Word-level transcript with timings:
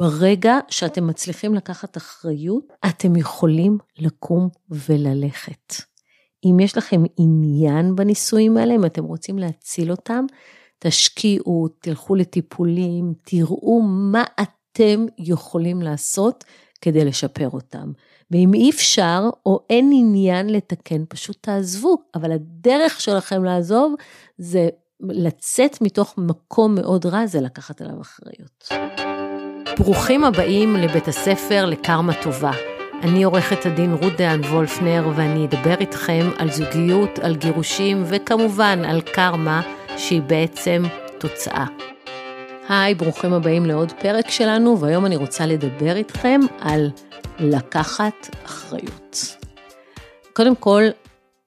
ברגע 0.00 0.58
שאתם 0.68 1.06
מצליחים 1.06 1.54
לקחת 1.54 1.96
אחריות, 1.96 2.64
אתם 2.88 3.16
יכולים 3.16 3.78
לקום 3.98 4.48
וללכת. 4.70 5.74
אם 6.44 6.60
יש 6.60 6.76
לכם 6.76 7.02
עניין 7.16 7.96
בניסויים 7.96 8.56
האלה, 8.56 8.74
אם 8.74 8.84
אתם 8.84 9.04
רוצים 9.04 9.38
להציל 9.38 9.90
אותם, 9.90 10.24
תשקיעו, 10.78 11.68
תלכו 11.80 12.14
לטיפולים, 12.14 13.12
תראו 13.24 13.82
מה 13.82 14.24
אתם 14.42 15.06
יכולים 15.18 15.82
לעשות 15.82 16.44
כדי 16.80 17.04
לשפר 17.04 17.48
אותם. 17.50 17.92
ואם 18.30 18.54
אי 18.54 18.70
אפשר 18.70 19.30
או 19.46 19.60
אין 19.70 19.90
עניין 19.94 20.50
לתקן, 20.50 21.04
פשוט 21.08 21.36
תעזבו. 21.40 21.96
אבל 22.14 22.32
הדרך 22.32 23.00
שלכם 23.00 23.44
לעזוב 23.44 23.94
זה 24.38 24.68
לצאת 25.00 25.80
מתוך 25.80 26.14
מקום 26.18 26.74
מאוד 26.74 27.06
רע, 27.06 27.26
זה 27.26 27.40
לקחת 27.40 27.80
עליו 27.80 28.00
אחריות. 28.00 28.68
ברוכים 29.80 30.24
הבאים 30.24 30.76
לבית 30.76 31.08
הספר 31.08 31.66
לקרמה 31.66 32.12
טובה. 32.22 32.50
אני 33.02 33.22
עורכת 33.22 33.66
הדין 33.66 33.94
רות 33.94 34.12
דהן 34.16 34.40
וולפנר 34.40 35.08
ואני 35.16 35.46
אדבר 35.46 35.74
איתכם 35.80 36.30
על 36.38 36.50
זוגיות, 36.50 37.18
על 37.18 37.36
גירושים 37.36 38.02
וכמובן 38.06 38.84
על 38.84 39.00
קרמה 39.00 39.62
שהיא 39.96 40.22
בעצם 40.22 40.82
תוצאה. 41.18 41.66
היי, 42.68 42.94
ברוכים 42.94 43.32
הבאים 43.32 43.66
לעוד 43.66 43.92
פרק 43.92 44.30
שלנו 44.30 44.80
והיום 44.80 45.06
אני 45.06 45.16
רוצה 45.16 45.46
לדבר 45.46 45.96
איתכם 45.96 46.40
על 46.60 46.90
לקחת 47.38 48.36
אחריות. 48.44 49.36
קודם 50.32 50.56
כל, 50.56 50.82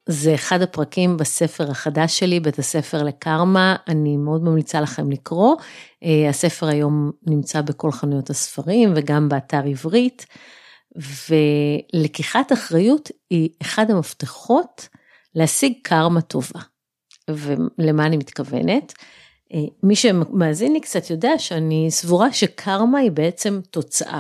זה 0.10 0.36
אחד 0.36 0.62
הפרקים 0.62 1.18
בספר 1.18 1.72
החדש 1.72 2.20
שלי, 2.20 2.40
בית 2.40 2.60
הספר 2.60 3.04
לקרמה, 3.04 3.76
אני 3.88 4.18
מאוד 4.18 4.44
ממליצה 4.44 4.82
לכם 4.82 5.12
לקרוא. 5.12 5.56
אה, 6.04 6.30
הספר 6.30 6.68
היום 6.68 7.12
נמצא 7.28 7.62
בכל 7.62 7.92
חנויות 7.92 8.30
הספרים 8.30 8.94
וגם 8.96 9.30
באתר 9.30 9.62
עברית, 9.66 10.26
ולקיחת 11.96 12.52
אחריות 12.52 13.12
היא 13.30 13.50
אחד 13.62 13.92
המפתחות 13.92 14.88
להשיג 15.36 15.74
קרמה 15.84 16.22
טובה. 16.22 16.60
ולמה 17.30 18.06
אני 18.06 18.18
מתכוונת? 18.18 18.94
אה, 19.54 19.60
מי 19.84 19.96
שמאזין 19.96 20.74
לי 20.74 20.82
קצת 20.82 21.10
יודע 21.10 21.32
שאני 21.38 21.88
סבורה 21.90 22.34
שקרמה 22.34 23.00
היא 23.00 23.12
בעצם 23.12 23.60
תוצאה. 23.72 24.20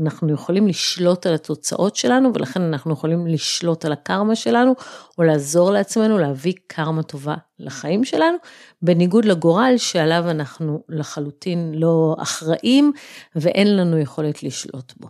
אנחנו 0.00 0.32
יכולים 0.32 0.68
לשלוט 0.68 1.26
על 1.26 1.34
התוצאות 1.34 1.96
שלנו 1.96 2.34
ולכן 2.34 2.62
אנחנו 2.62 2.92
יכולים 2.92 3.26
לשלוט 3.26 3.84
על 3.84 3.92
הקרמה 3.92 4.36
שלנו 4.36 4.74
או 5.18 5.22
לעזור 5.22 5.70
לעצמנו 5.70 6.18
להביא 6.18 6.54
קרמה 6.66 7.02
טובה 7.02 7.34
לחיים 7.58 8.04
שלנו, 8.04 8.36
בניגוד 8.82 9.24
לגורל 9.24 9.74
שעליו 9.76 10.30
אנחנו 10.30 10.82
לחלוטין 10.88 11.72
לא 11.74 12.16
אחראים 12.18 12.92
ואין 13.36 13.76
לנו 13.76 13.98
יכולת 13.98 14.42
לשלוט 14.42 14.92
בו. 15.00 15.08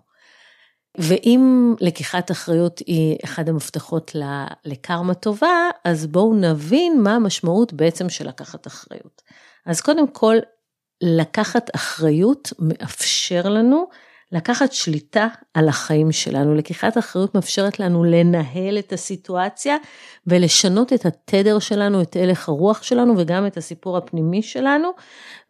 ואם 0.99 1.75
לקיחת 1.81 2.31
אחריות 2.31 2.79
היא 2.79 3.17
אחד 3.25 3.49
המפתחות 3.49 4.17
לקרמה 4.65 5.15
טובה, 5.15 5.69
אז 5.85 6.07
בואו 6.07 6.35
נבין 6.35 7.03
מה 7.03 7.15
המשמעות 7.15 7.73
בעצם 7.73 8.09
של 8.09 8.29
לקחת 8.29 8.67
אחריות. 8.67 9.23
אז 9.67 9.81
קודם 9.81 10.09
כל, 10.09 10.37
לקחת 11.03 11.71
אחריות 11.75 12.53
מאפשר 12.59 13.49
לנו 13.49 13.87
לקחת 14.33 14.73
שליטה 14.73 15.29
על 15.55 15.69
החיים 15.69 16.13
שלנו. 16.13 16.55
לקיחת 16.55 16.99
אחריות 16.99 17.35
מאפשרת 17.35 17.81
לנו 17.81 18.05
לנהל 18.05 18.79
את 18.79 18.93
הסיטואציה 18.93 19.77
ולשנות 20.27 20.93
את 20.93 21.07
התדר 21.07 21.59
שלנו, 21.59 22.03
את 22.03 22.17
הלך 22.17 22.49
הרוח 22.49 22.83
שלנו 22.83 23.15
וגם 23.17 23.47
את 23.47 23.57
הסיפור 23.57 23.97
הפנימי 23.97 24.43
שלנו. 24.43 24.91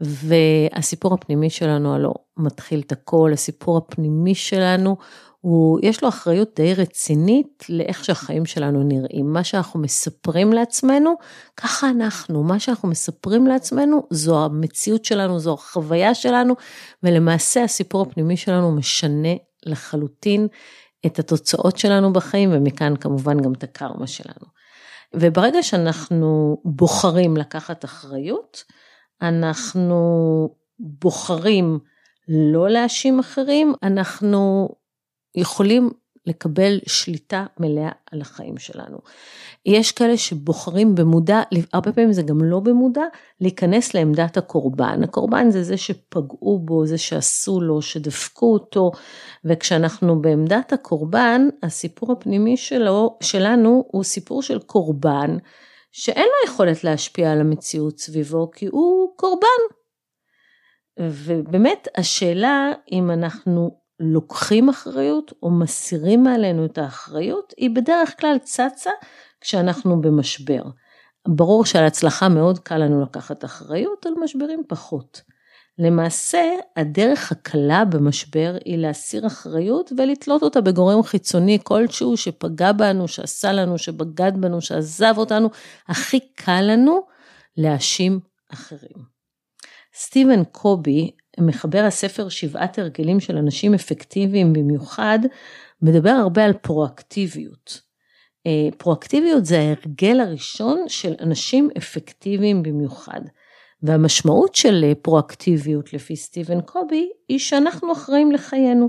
והסיפור 0.01 1.15
הפנימי 1.15 1.51
שלנו 1.51 1.95
הלא 1.95 2.15
מתחיל 2.37 2.81
את 2.81 2.93
הכל, 2.93 3.31
הסיפור 3.33 3.77
הפנימי 3.77 4.35
שלנו 4.35 4.97
הוא, 5.41 5.79
יש 5.83 6.03
לו 6.03 6.09
אחריות 6.09 6.51
די 6.57 6.75
רצינית 6.75 7.65
לאיך 7.69 8.05
שהחיים 8.05 8.47
שלנו 8.47 8.83
נראים. 8.83 9.33
מה 9.33 9.45
שאנחנו 9.45 9.81
מספרים 9.81 10.53
לעצמנו, 10.53 11.15
ככה 11.57 11.91
אנחנו. 11.91 12.43
מה 12.43 12.61
שאנחנו 12.61 12.89
מספרים 12.89 13.47
לעצמנו, 13.47 14.07
זו 14.11 14.45
המציאות 14.45 15.05
שלנו, 15.05 15.39
זו 15.39 15.55
החוויה 15.55 16.15
שלנו, 16.15 16.55
ולמעשה 17.03 17.65
הסיפור 17.65 18.03
הפנימי 18.03 18.37
שלנו 18.37 18.73
משנה 18.73 19.35
לחלוטין 19.67 20.49
את 21.07 21.19
התוצאות 21.19 21.79
שלנו 21.79 22.13
בחיים, 22.13 22.51
ומכאן 22.53 22.97
כמובן 22.97 23.41
גם 23.41 23.53
את 23.53 23.63
הקרמה 23.63 24.07
שלנו. 24.07 24.47
וברגע 25.15 25.63
שאנחנו 25.63 26.61
בוחרים 26.65 27.37
לקחת 27.37 27.85
אחריות, 27.85 28.65
אנחנו 29.23 30.49
בוחרים 30.79 31.79
לא 32.29 32.69
להאשים 32.69 33.19
אחרים, 33.19 33.75
אנחנו 33.83 34.69
יכולים 35.35 35.91
לקבל 36.27 36.79
שליטה 36.87 37.47
מלאה 37.61 37.91
על 38.13 38.21
החיים 38.21 38.59
שלנו. 38.59 38.99
יש 39.67 39.93
כאלה 39.93 40.17
שבוחרים 40.17 40.95
במודע, 40.95 41.43
הרבה 41.73 41.93
פעמים 41.93 42.13
זה 42.13 42.23
גם 42.23 42.45
לא 42.45 42.61
במודע, 42.61 43.03
להיכנס 43.41 43.95
לעמדת 43.95 44.37
הקורבן. 44.37 45.03
הקורבן 45.05 45.51
זה 45.51 45.63
זה 45.63 45.77
שפגעו 45.77 46.59
בו, 46.59 46.87
זה 46.87 46.99
שעשו 46.99 47.61
לו, 47.61 47.83
שדפקו 47.83 48.53
אותו, 48.53 48.91
וכשאנחנו 49.45 50.23
בעמדת 50.23 50.73
הקורבן, 50.73 51.49
הסיפור 51.63 52.13
הפנימי 52.13 52.57
שלו, 52.57 53.19
שלנו 53.23 53.85
הוא 53.87 54.05
סיפור 54.05 54.43
של 54.43 54.59
קורבן, 54.59 55.37
שאין 55.93 56.27
לו 56.27 56.53
יכולת 56.53 56.85
להשפיע 56.85 57.33
על 57.33 57.41
המציאות 57.41 57.99
סביבו, 57.99 58.51
כי 58.51 58.67
הוא 58.67 59.17
קורבן. 59.17 59.47
ובאמת 61.01 61.89
השאלה 61.97 62.73
אם 62.93 63.11
אנחנו 63.11 63.80
לוקחים 64.01 64.69
אחריות 64.69 65.33
או 65.43 65.51
מסירים 65.51 66.23
מעלינו 66.23 66.65
את 66.65 66.79
האחריות, 66.79 67.55
היא 67.57 67.71
בדרך 67.71 68.21
כלל 68.21 68.37
צצה 68.43 68.91
כשאנחנו 69.41 70.01
במשבר. 70.01 70.63
ברור 71.29 71.65
שעל 71.65 71.85
הצלחה 71.85 72.29
מאוד 72.29 72.59
קל 72.59 72.79
לנו 72.79 73.03
לקחת 73.03 73.45
אחריות, 73.45 74.07
על 74.07 74.13
משברים 74.23 74.63
פחות. 74.69 75.23
למעשה, 75.79 76.43
הדרך 76.77 77.33
הקלה 77.33 77.85
במשבר 77.85 78.57
היא 78.65 78.79
להסיר 78.79 79.27
אחריות 79.27 79.93
ולתלות 79.99 80.43
אותה 80.43 80.61
בגורם 80.61 81.03
חיצוני 81.03 81.59
כלשהו 81.63 82.17
שפגע 82.17 82.73
בנו, 82.73 83.09
שעשה 83.09 83.53
לנו, 83.53 83.79
שבגד 83.79 84.33
בנו, 84.35 84.61
שעזב 84.61 85.15
אותנו. 85.17 85.51
הכי 85.89 86.21
קל 86.35 86.61
לנו 86.61 87.07
להאשים 87.57 88.21
אחרים. 88.53 89.11
סטיבן 89.95 90.45
קובי, 90.45 91.11
מחבר 91.41 91.85
הספר 91.87 92.29
שבעת 92.29 92.79
הרגלים 92.79 93.21
של 93.21 93.37
אנשים 93.37 93.75
אפקטיביים 93.75 94.53
במיוחד, 94.53 95.19
מדבר 95.83 96.11
הרבה 96.11 96.45
על 96.45 96.53
פרואקטיביות. 96.53 97.81
אה, 98.47 98.69
פרואקטיביות 98.79 99.45
זה 99.47 99.59
ההרגל 99.59 100.21
הראשון 100.21 100.85
של 100.89 101.15
אנשים 101.21 101.71
אפקטיביים 101.79 102.63
במיוחד. 102.63 103.21
והמשמעות 103.83 104.55
של 104.55 104.85
אה, 104.85 104.95
פרואקטיביות 104.95 105.93
לפי 105.93 106.17
סטיבן 106.17 106.61
קובי 106.61 107.09
היא 107.29 107.39
שאנחנו 107.39 107.93
אחראים 107.93 108.33
לחיינו. 108.33 108.89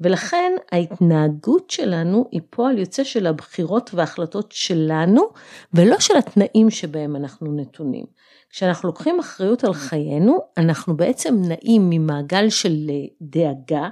ולכן 0.00 0.52
ההתנהגות 0.72 1.70
שלנו 1.70 2.28
היא 2.32 2.40
פועל 2.50 2.78
יוצא 2.78 3.04
של 3.04 3.26
הבחירות 3.26 3.90
וההחלטות 3.94 4.52
שלנו 4.52 5.22
ולא 5.74 6.00
של 6.00 6.16
התנאים 6.16 6.70
שבהם 6.70 7.16
אנחנו 7.16 7.52
נתונים. 7.52 8.04
כשאנחנו 8.56 8.88
לוקחים 8.88 9.20
אחריות 9.20 9.64
על 9.64 9.74
חיינו, 9.74 10.38
אנחנו 10.56 10.96
בעצם 10.96 11.34
נעים 11.48 11.90
ממעגל 11.90 12.50
של 12.50 12.90
דאגה, 13.22 13.88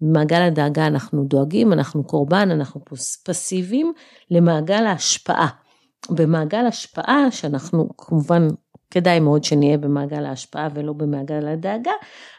במעגל 0.00 0.42
הדאגה 0.42 0.86
אנחנו 0.86 1.24
דואגים, 1.24 1.72
אנחנו 1.72 2.04
קורבן, 2.04 2.50
אנחנו 2.50 2.80
פסיביים, 3.24 3.92
למעגל 4.30 4.86
ההשפעה. 4.86 5.48
במעגל 6.10 6.66
השפעה, 6.66 7.30
שאנחנו 7.30 7.88
כמובן, 7.98 8.48
כדאי 8.90 9.20
מאוד 9.20 9.44
שנהיה 9.44 9.78
במעגל 9.78 10.24
ההשפעה 10.24 10.68
ולא 10.74 10.92
במעגל 10.92 11.48
הדאגה, 11.48 11.92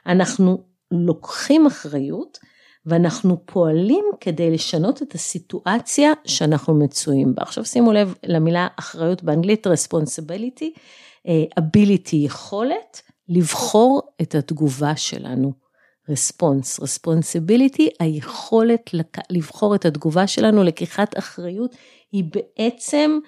אנחנו 0.06 0.64
לוקחים 0.92 1.66
אחריות 1.66 2.38
ואנחנו 2.86 3.46
פועלים 3.46 4.06
כדי 4.20 4.52
לשנות 4.52 5.02
את 5.02 5.16
הסיטואציה 5.16 6.12
שאנחנו 6.26 6.74
מצויים 6.74 7.36
בה. 7.36 7.44
עכשיו 7.44 7.66
שימו 7.66 7.92
לב 7.92 8.16
למילה 8.24 8.68
אחריות 8.80 9.24
באנגלית, 9.24 9.68
responsibility, 9.68 10.66
אה, 10.66 10.82
ability, 11.60 12.16
יכולת 12.16 13.02
לבחור 13.30 14.02
את 14.22 14.36
התגובה 14.36 14.96
שלנו. 14.96 15.54
רספונס, 16.10 16.80
רספונסיביליטי, 16.80 17.90
היכולת 18.00 18.90
לבחור 19.30 19.76
את 19.76 19.86
התגובה 19.86 20.28
שלנו, 20.28 20.64
לקיחת 20.64 21.18
אחריות, 21.18 21.76
היא 22.12 22.24
בעצם 22.34 23.20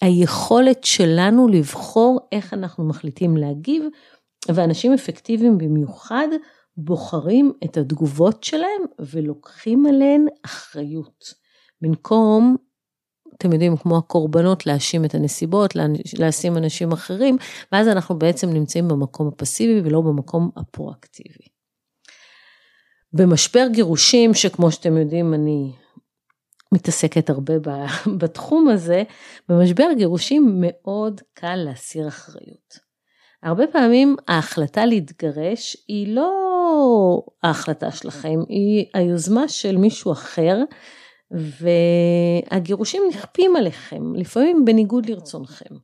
היכולת 0.00 0.84
שלנו 0.84 1.48
לבחור 1.48 2.20
איך 2.32 2.54
אנחנו 2.54 2.84
מחליטים 2.84 3.36
להגיב, 3.36 3.84
ואנשים 4.48 4.92
אפקטיביים 4.92 5.58
במיוחד 5.58 6.28
בוחרים 6.76 7.52
את 7.64 7.76
התגובות 7.76 8.44
שלהם 8.44 8.82
ולוקחים 8.98 9.86
עליהן 9.86 10.26
אחריות. 10.44 11.34
במקום 11.80 12.56
אתם 13.36 13.52
יודעים, 13.52 13.76
כמו 13.76 13.98
הקורבנות, 13.98 14.66
להאשים 14.66 15.04
את 15.04 15.14
הנסיבות, 15.14 15.74
להשים 16.18 16.56
אנשים 16.56 16.92
אחרים, 16.92 17.36
ואז 17.72 17.88
אנחנו 17.88 18.18
בעצם 18.18 18.50
נמצאים 18.50 18.88
במקום 18.88 19.28
הפסיבי 19.28 19.80
ולא 19.84 20.00
במקום 20.00 20.50
הפרואקטיבי. 20.56 21.44
במשבר 23.12 23.66
גירושים, 23.72 24.34
שכמו 24.34 24.70
שאתם 24.70 24.96
יודעים, 24.96 25.34
אני 25.34 25.72
מתעסקת 26.72 27.30
הרבה 27.30 27.54
בתחום 28.18 28.68
הזה, 28.68 29.02
במשבר 29.48 29.86
גירושים 29.96 30.56
מאוד 30.60 31.20
קל 31.34 31.56
להסיר 31.56 32.08
אחריות. 32.08 32.78
הרבה 33.42 33.66
פעמים 33.66 34.16
ההחלטה 34.28 34.86
להתגרש 34.86 35.76
היא 35.88 36.14
לא 36.14 36.32
ההחלטה 37.42 37.90
שלכם, 37.90 38.38
היא 38.48 38.86
היוזמה 38.94 39.48
של 39.48 39.76
מישהו 39.76 40.12
אחר, 40.12 40.58
והגירושים 41.30 43.02
נכפים 43.08 43.56
עליכם, 43.56 44.14
לפעמים 44.14 44.64
בניגוד 44.64 45.10
לרצונכם. 45.10 45.74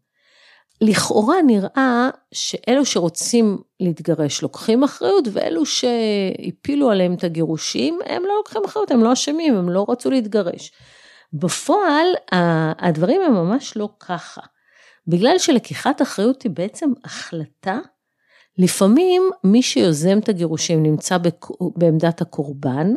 לכאורה 0.81 1.42
נראה 1.42 2.10
שאלו 2.34 2.84
שרוצים 2.84 3.58
להתגרש 3.81 4.42
לוקחים 4.42 4.84
אחריות 4.84 5.28
ואלו 5.32 5.66
שהפילו 5.66 6.90
עליהם 6.90 7.14
את 7.14 7.25
הגירושים 7.25 7.98
הם 8.06 8.22
לא 8.22 8.34
לוקחים 8.37 8.62
אחריות, 8.64 8.90
הם 8.90 9.04
לא 9.04 9.12
אשמים, 9.12 9.56
הם 9.56 9.69
לא 9.69 9.87
רצו 9.88 10.10
להתגרש. 10.10 10.72
בפועל 11.32 12.06
הדברים 12.78 13.22
הם 13.22 13.34
ממש 13.34 13.76
לא 13.76 13.88
ככה. 14.00 14.40
בגלל 15.06 15.38
שלקיחת 15.38 16.02
אחריות 16.02 16.43
היא 16.43 16.52
בעצם 16.52 16.93
החלטה, 17.04 17.78
לפעמים 18.58 19.31
מי 19.44 19.62
שיוזם 19.62 20.19
את 20.19 20.28
הגירושים 20.28 20.82
נמצא 20.82 21.16
בעמדת 21.76 22.20
הקורבן, 22.20 22.94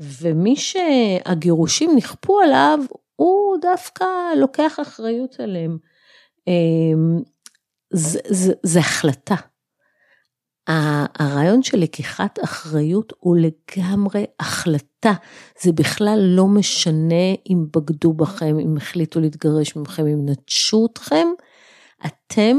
ומי 0.00 0.56
שהגירושים 0.56 1.90
נכפו 1.96 2.40
עליו, 2.40 2.78
הוא 3.16 3.56
דווקא 3.60 4.04
לוקח 4.36 4.78
אחריות 4.82 5.40
עליהם. 5.40 5.78
אמ, 6.46 7.18
זה, 7.92 8.18
זה, 8.28 8.52
זה 8.62 8.78
החלטה. 8.78 9.34
הרעיון 11.18 11.62
של 11.62 11.78
לקיחת 11.78 12.38
אחריות 12.44 13.12
הוא 13.18 13.36
לגמרי 13.36 14.24
החלטה. 14.40 15.12
זה 15.62 15.72
בכלל 15.72 16.18
לא 16.22 16.46
משנה 16.46 17.34
אם 17.50 17.66
בגדו 17.76 18.12
בכם, 18.12 18.58
אם 18.58 18.76
החליטו 18.76 19.20
להתגרש 19.20 19.76
ממכם, 19.76 20.06
אם 20.06 20.28
נטשו 20.28 20.86
אתכם. 20.92 21.26
אתם 22.06 22.56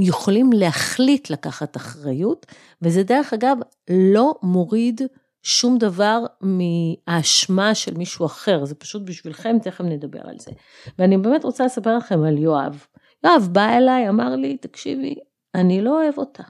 יכולים 0.00 0.52
להחליט 0.52 1.30
לקחת 1.30 1.76
אחריות, 1.76 2.46
וזה 2.82 3.02
דרך 3.02 3.32
אגב 3.32 3.56
לא 3.90 4.34
מוריד 4.42 5.00
שום 5.42 5.78
דבר 5.78 6.24
מהאשמה 6.40 7.74
של 7.74 7.94
מישהו 7.94 8.26
אחר, 8.26 8.64
זה 8.64 8.74
פשוט 8.74 9.02
בשבילכם, 9.02 9.56
תכף 9.62 9.80
נדבר 9.80 10.20
על 10.24 10.38
זה. 10.38 10.50
ואני 10.98 11.18
באמת 11.18 11.44
רוצה 11.44 11.64
לספר 11.64 11.96
לכם 11.96 12.22
על 12.24 12.38
יואב. 12.38 12.86
יואב 13.24 13.48
בא 13.52 13.76
אליי, 13.76 14.08
אמר 14.08 14.36
לי, 14.36 14.56
תקשיבי, 14.56 15.14
אני 15.54 15.82
לא 15.82 16.02
אוהב 16.02 16.18
אותה. 16.18 16.42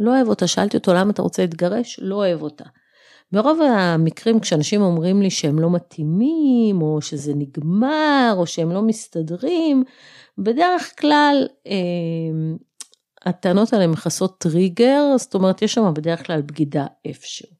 לא 0.00 0.10
אוהב 0.10 0.28
אותה, 0.28 0.46
שאלתי 0.46 0.76
אותו 0.76 0.94
למה 0.94 1.10
אתה 1.10 1.22
רוצה 1.22 1.42
להתגרש? 1.42 2.00
לא 2.02 2.14
אוהב 2.14 2.42
אותה. 2.42 2.64
ברוב 3.32 3.60
המקרים 3.60 4.40
כשאנשים 4.40 4.82
אומרים 4.82 5.22
לי 5.22 5.30
שהם 5.30 5.58
לא 5.58 5.70
מתאימים, 5.70 6.82
או 6.82 7.02
שזה 7.02 7.32
נגמר, 7.34 8.34
או 8.36 8.46
שהם 8.46 8.72
לא 8.72 8.82
מסתדרים, 8.82 9.84
בדרך 10.38 11.00
כלל 11.00 11.48
אה, 11.66 11.72
הטענות 13.26 13.72
האלה 13.72 13.86
מכסות 13.86 14.38
טריגר, 14.38 15.02
זאת 15.18 15.34
אומרת 15.34 15.62
יש 15.62 15.74
שם 15.74 15.94
בדרך 15.94 16.26
כלל 16.26 16.42
בגידה 16.42 16.86
איפשהו. 17.04 17.59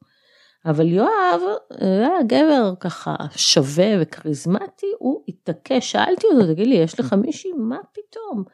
אבל 0.67 0.89
יואב 0.89 1.41
היה 1.81 2.23
גבר 2.27 2.73
ככה 2.81 3.15
שווה 3.37 3.87
וכריזמטי, 4.01 4.87
הוא 4.99 5.25
התעקש, 5.29 5.93
שאלתי 5.93 6.27
אותו, 6.27 6.53
תגיד 6.53 6.67
לי, 6.67 6.75
יש 6.75 7.01
לך 7.01 7.13
מישהי? 7.13 7.53
מה 7.53 7.79
פתאום? 7.93 8.45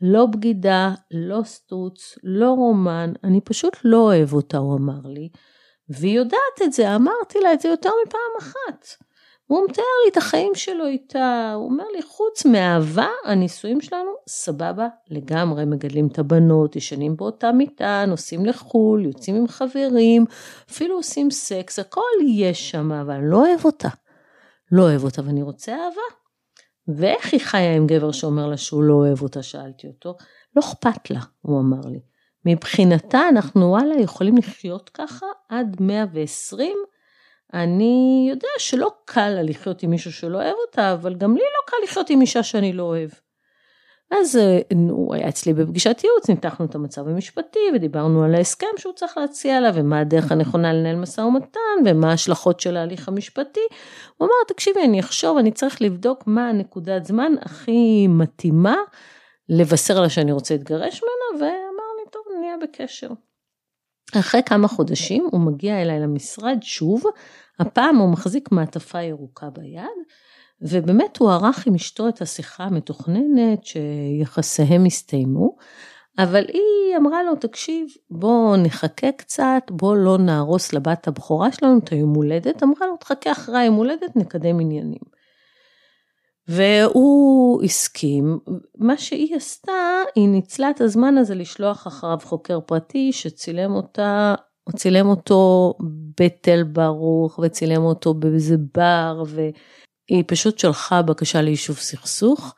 לא 0.00 0.26
בגידה, 0.26 0.94
לא 1.10 1.42
סטוץ, 1.44 2.18
לא 2.22 2.50
רומן, 2.50 3.12
אני 3.24 3.40
פשוט 3.40 3.76
לא 3.84 3.96
אוהב 3.96 4.32
אותה, 4.32 4.58
הוא 4.58 4.76
אמר 4.76 5.00
לי. 5.04 5.28
והיא 5.88 6.16
יודעת 6.16 6.62
את 6.64 6.72
זה, 6.72 6.94
אמרתי 6.96 7.40
לה 7.40 7.52
את 7.52 7.60
זה 7.60 7.68
יותר 7.68 7.90
מפעם 8.06 8.32
אחת. 8.38 8.86
הוא 9.50 9.64
מתאר 9.68 9.84
לי 10.04 10.10
את 10.10 10.16
החיים 10.16 10.54
שלו 10.54 10.86
איתה, 10.86 11.52
הוא 11.56 11.64
אומר 11.64 11.84
לי, 11.96 12.02
חוץ 12.02 12.46
מאהבה, 12.46 13.08
הנישואים 13.24 13.80
שלנו 13.80 14.10
סבבה 14.28 14.88
לגמרי, 15.10 15.64
מגדלים 15.64 16.06
את 16.06 16.18
הבנות, 16.18 16.76
ישנים 16.76 17.16
באותה 17.16 17.52
מיטה, 17.52 18.04
נוסעים 18.08 18.46
לחו"ל, 18.46 19.04
יוצאים 19.06 19.36
עם 19.36 19.48
חברים, 19.48 20.24
אפילו 20.70 20.96
עושים 20.96 21.30
סקס, 21.30 21.78
הכל 21.78 22.00
יש 22.26 22.70
שם, 22.70 22.92
אבל 22.92 23.14
אני 23.14 23.30
לא 23.30 23.36
אוהב 23.36 23.64
אותה. 23.64 23.88
לא 24.72 24.82
אוהב 24.82 25.04
אותה 25.04 25.22
ואני 25.24 25.42
רוצה 25.42 25.72
אהבה. 25.72 26.16
ואיך 26.98 27.32
היא 27.32 27.40
חיה 27.40 27.76
עם 27.76 27.86
גבר 27.86 28.12
שאומר 28.12 28.46
לה 28.46 28.56
שהוא 28.56 28.82
לא 28.82 28.94
אוהב 28.94 29.22
אותה, 29.22 29.42
שאלתי 29.42 29.86
אותו. 29.86 30.16
לא 30.56 30.60
אכפת 30.60 31.10
לה, 31.10 31.20
הוא 31.40 31.60
אמר 31.60 31.80
לי. 31.90 32.00
מבחינתה 32.44 33.28
אנחנו 33.28 33.66
וואלה 33.66 34.00
יכולים 34.00 34.36
לחיות 34.36 34.90
ככה 34.94 35.26
עד 35.48 35.76
120. 35.80 36.76
אני 37.54 38.26
יודע 38.30 38.48
שלא 38.58 38.90
קל 39.04 39.28
לה 39.28 39.42
לחיות 39.42 39.82
עם 39.82 39.90
מישהו 39.90 40.12
שלא 40.12 40.38
אוהב 40.38 40.54
אותה, 40.66 40.92
אבל 40.92 41.14
גם 41.14 41.34
לי 41.34 41.40
לא 41.40 41.66
קל 41.66 41.76
לחיות 41.84 42.10
עם 42.10 42.20
אישה 42.20 42.42
שאני 42.42 42.72
לא 42.72 42.82
אוהב. 42.82 43.10
אז 44.10 44.36
אה, 44.36 44.60
הוא 44.90 45.14
היה 45.14 45.28
אצלי 45.28 45.54
בפגישת 45.54 46.00
ייעוץ, 46.04 46.28
ניתחנו 46.28 46.66
את 46.66 46.74
המצב 46.74 47.08
המשפטי 47.08 47.58
ודיברנו 47.74 48.24
על 48.24 48.34
ההסכם 48.34 48.66
שהוא 48.76 48.92
צריך 48.92 49.18
להציע 49.18 49.60
לה 49.60 49.70
ומה 49.74 50.00
הדרך 50.00 50.32
הנכונה 50.32 50.72
לנהל 50.72 50.96
משא 50.96 51.20
ומתן 51.20 51.60
ומה 51.86 52.10
ההשלכות 52.10 52.60
של 52.60 52.76
ההליך 52.76 53.08
המשפטי. 53.08 53.60
הוא 54.16 54.26
אמר, 54.26 54.34
תקשיבי, 54.48 54.84
אני 54.84 55.00
אחשוב, 55.00 55.38
אני 55.38 55.50
צריך 55.50 55.82
לבדוק 55.82 56.26
מה 56.26 56.48
הנקודת 56.48 57.04
זמן 57.04 57.32
הכי 57.40 58.06
מתאימה 58.08 58.76
לבשר 59.48 60.00
לה 60.00 60.08
שאני 60.08 60.32
רוצה 60.32 60.54
להתגרש 60.54 61.02
ממנה, 61.02 61.44
ואמר 61.44 61.90
לי, 61.98 62.10
טוב, 62.10 62.22
נהיה 62.40 62.56
בקשר. 62.62 63.08
אחרי 64.18 64.42
כמה 64.46 64.68
חודשים 64.68 65.28
הוא 65.30 65.40
מגיע 65.40 65.82
אליי 65.82 66.00
למשרד 66.00 66.58
שוב, 66.62 67.02
הפעם 67.58 67.96
הוא 67.96 68.12
מחזיק 68.12 68.52
מעטפה 68.52 69.02
ירוקה 69.02 69.50
ביד, 69.50 69.84
ובאמת 70.62 71.16
הוא 71.16 71.30
ערך 71.30 71.66
עם 71.66 71.74
אשתו 71.74 72.08
את 72.08 72.22
השיחה 72.22 72.64
המתוכננת 72.64 73.64
שיחסיהם 73.64 74.84
הסתיימו, 74.84 75.56
אבל 76.18 76.44
היא 76.48 76.96
אמרה 76.96 77.22
לו, 77.22 77.36
תקשיב, 77.36 77.86
בוא 78.10 78.56
נחכה 78.56 79.12
קצת, 79.12 79.62
בוא 79.70 79.96
לא 79.96 80.18
נהרוס 80.18 80.72
לבת 80.72 81.08
הבכורה 81.08 81.52
שלנו 81.52 81.78
את 81.78 81.88
היום 81.88 82.14
הולדת, 82.14 82.62
אמרה 82.62 82.86
לו, 82.86 82.96
תחכה 82.96 83.32
אחרי 83.32 83.58
היום 83.58 83.74
הולדת, 83.74 84.16
נקדם 84.16 84.60
עניינים. 84.60 85.19
והוא 86.48 87.62
הסכים, 87.62 88.38
מה 88.78 88.98
שהיא 88.98 89.36
עשתה, 89.36 90.02
היא 90.14 90.28
ניצלה 90.28 90.70
את 90.70 90.80
הזמן 90.80 91.18
הזה 91.18 91.34
לשלוח 91.34 91.86
אחריו 91.86 92.18
חוקר 92.22 92.60
פרטי 92.60 93.12
שצילם 93.12 93.74
אותה, 93.74 94.34
הוא 94.64 94.74
צילם 94.76 95.08
אותו 95.08 95.74
בתל 96.20 96.62
ברוך 96.62 97.38
וצילם 97.42 97.82
אותו 97.82 98.14
באיזה 98.14 98.56
בר 98.74 99.22
והיא 99.26 100.24
פשוט 100.26 100.58
שלחה 100.58 101.02
בקשה 101.02 101.42
ליישוב 101.42 101.76
סכסוך, 101.76 102.54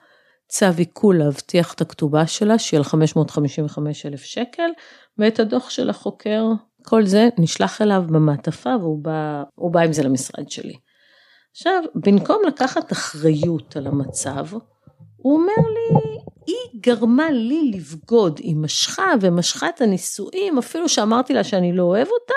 צו 0.49 0.67
עיקול 0.77 1.19
להבטיח 1.19 1.75
את 1.75 1.81
הכתובה 1.81 2.27
שלה 2.27 2.59
שיהיה 2.59 2.81
על 2.81 2.85
555 2.85 4.07
אלף 4.07 4.23
שקל 4.23 4.71
ואת 5.19 5.41
הדוח 5.41 5.71
של 5.71 5.91
החוקר, 5.91 6.45
כל 6.83 7.07
זה 7.07 7.29
נשלח 7.39 7.83
אליו 7.83 8.05
במעטפה 8.07 8.75
והוא 8.81 9.05
בא, 9.05 9.43
בא 9.73 9.81
עם 9.81 9.93
זה 9.93 10.03
למשרד 10.03 10.51
שלי. 10.51 10.75
עכשיו, 11.52 11.82
במקום 11.94 12.42
לקחת 12.47 12.92
אחריות 12.92 13.76
על 13.76 13.87
המצב, 13.87 14.47
הוא 15.16 15.35
אומר 15.38 15.68
לי, 15.75 16.18
היא 16.47 16.80
גרמה 16.80 17.30
לי 17.30 17.71
לבגוד, 17.75 18.38
היא 18.38 18.56
משכה 18.56 19.12
ומשכה 19.21 19.68
את 19.68 19.80
הנישואים, 19.80 20.59
אפילו 20.59 20.88
שאמרתי 20.88 21.35
לה 21.35 21.44
שאני 21.44 21.73
לא 21.73 21.82
אוהב 21.82 22.09
אותה, 22.09 22.35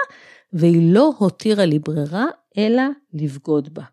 והיא 0.53 0.93
לא 0.93 1.13
הותירה 1.17 1.65
לי 1.65 1.79
ברירה, 1.79 2.25
אלא 2.57 2.83
לבגוד 3.13 3.73
בה. 3.73 3.83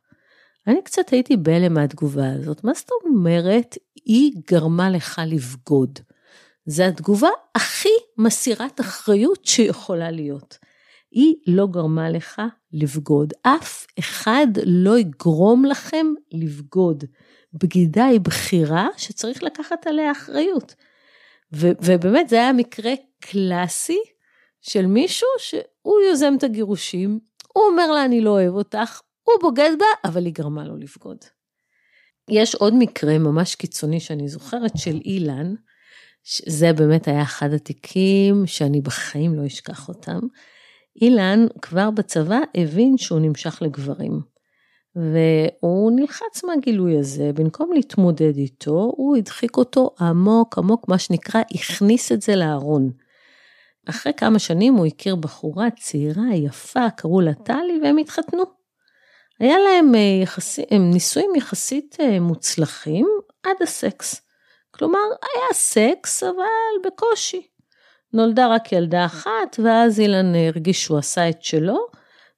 אני 0.66 0.82
קצת 0.82 1.10
הייתי 1.10 1.36
בהלם 1.36 1.74
מהתגובה 1.74 2.32
הזאת, 2.32 2.64
מה 2.64 2.74
זאת 2.74 2.88
אומרת, 3.04 3.78
היא 4.04 4.32
גרמה 4.50 4.90
לך 4.90 5.20
לבגוד? 5.26 5.98
זו 6.66 6.82
התגובה 6.82 7.28
הכי 7.54 7.88
מסירת 8.18 8.80
אחריות 8.80 9.44
שיכולה 9.44 10.10
להיות. 10.10 10.58
היא 11.12 11.34
לא 11.46 11.66
גרמה 11.66 12.10
לך 12.10 12.42
לבגוד. 12.72 13.32
אף 13.42 13.86
אחד 13.98 14.46
לא 14.66 14.98
יגרום 14.98 15.64
לכם 15.64 16.06
לבגוד. 16.32 17.04
בגידה 17.52 18.04
היא 18.04 18.20
בחירה 18.20 18.88
שצריך 18.96 19.42
לקחת 19.42 19.86
עליה 19.86 20.12
אחריות. 20.12 20.74
ו- 21.52 21.72
ובאמת 21.82 22.28
זה 22.28 22.36
היה 22.36 22.52
מקרה 22.52 22.92
קלאסי 23.20 23.98
של 24.60 24.86
מישהו 24.86 25.28
שהוא 25.38 26.00
יוזם 26.08 26.34
את 26.38 26.42
הגירושים, 26.42 27.20
הוא 27.52 27.64
אומר 27.64 27.92
לה 27.92 28.04
אני 28.04 28.20
לא 28.20 28.30
אוהב 28.30 28.54
אותך, 28.54 29.00
הוא 29.22 29.34
בוגד 29.40 29.70
בה, 29.78 30.10
אבל 30.10 30.24
היא 30.24 30.34
גרמה 30.34 30.64
לו 30.64 30.76
לבגוד. 30.76 31.18
יש 32.30 32.54
עוד 32.54 32.74
מקרה 32.78 33.18
ממש 33.18 33.54
קיצוני 33.54 34.00
שאני 34.00 34.28
זוכרת 34.28 34.72
של 34.76 35.00
אילן, 35.04 35.54
זה 36.46 36.72
באמת 36.72 37.08
היה 37.08 37.22
אחד 37.22 37.52
התיקים 37.52 38.46
שאני 38.46 38.80
בחיים 38.80 39.34
לא 39.34 39.46
אשכח 39.46 39.88
אותם. 39.88 40.20
אילן 41.00 41.46
כבר 41.62 41.90
בצבא 41.90 42.38
הבין 42.54 42.98
שהוא 42.98 43.20
נמשך 43.20 43.62
לגברים. 43.62 44.20
והוא 44.96 45.92
נלחץ 45.96 46.44
מהגילוי 46.44 46.98
הזה, 46.98 47.30
במקום 47.34 47.72
להתמודד 47.72 48.36
איתו, 48.36 48.92
הוא 48.96 49.16
הדחיק 49.16 49.56
אותו 49.56 49.90
עמוק 50.00 50.58
עמוק, 50.58 50.88
מה 50.88 50.98
שנקרא, 50.98 51.40
הכניס 51.54 52.12
את 52.12 52.22
זה 52.22 52.36
לארון. 52.36 52.90
אחרי 53.88 54.12
כמה 54.16 54.38
שנים 54.38 54.74
הוא 54.74 54.86
הכיר 54.86 55.16
בחורה 55.16 55.70
צעירה, 55.70 56.34
יפה, 56.34 56.90
קראו 56.90 57.20
לה 57.20 57.34
טלי, 57.34 57.80
והם 57.82 57.98
התחתנו. 57.98 58.42
היה 59.40 59.58
להם 59.58 59.92
יחסי, 60.22 60.62
הם 60.70 60.90
נישואים 60.90 61.30
יחסית 61.36 61.96
מוצלחים 62.20 63.06
עד 63.42 63.56
הסקס. 63.62 64.20
כלומר, 64.70 64.98
היה 65.22 65.52
סקס, 65.52 66.22
אבל 66.22 66.86
בקושי. 66.86 67.51
נולדה 68.12 68.46
רק 68.48 68.72
ילדה 68.72 69.04
אחת, 69.04 69.60
ואז 69.64 70.00
אילן 70.00 70.34
הרגיש 70.34 70.84
שהוא 70.84 70.98
עשה 70.98 71.28
את 71.28 71.42
שלו, 71.42 71.86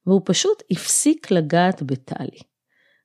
והוא 0.07 0.21
פשוט 0.25 0.62
הפסיק 0.71 1.31
לגעת 1.31 1.83
בטלי. 1.83 2.38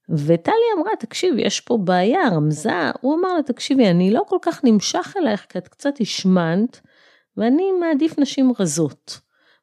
וטלי 0.09 0.53
אמרה, 0.77 0.91
תקשיבי, 0.99 1.41
יש 1.41 1.61
פה 1.61 1.77
בעיה, 1.77 2.29
רמזה, 2.29 2.91
הוא 3.01 3.15
אמר 3.15 3.33
לה, 3.33 3.43
תקשיבי, 3.43 3.89
אני 3.89 4.11
לא 4.11 4.21
כל 4.27 4.37
כך 4.41 4.63
נמשך 4.63 5.13
אלייך, 5.17 5.45
כי 5.49 5.57
את 5.57 5.67
קצת 5.67 5.93
השמנת, 6.01 6.79
ואני 7.37 7.71
מעדיף 7.71 8.19
נשים 8.19 8.51
רזות. 8.59 9.19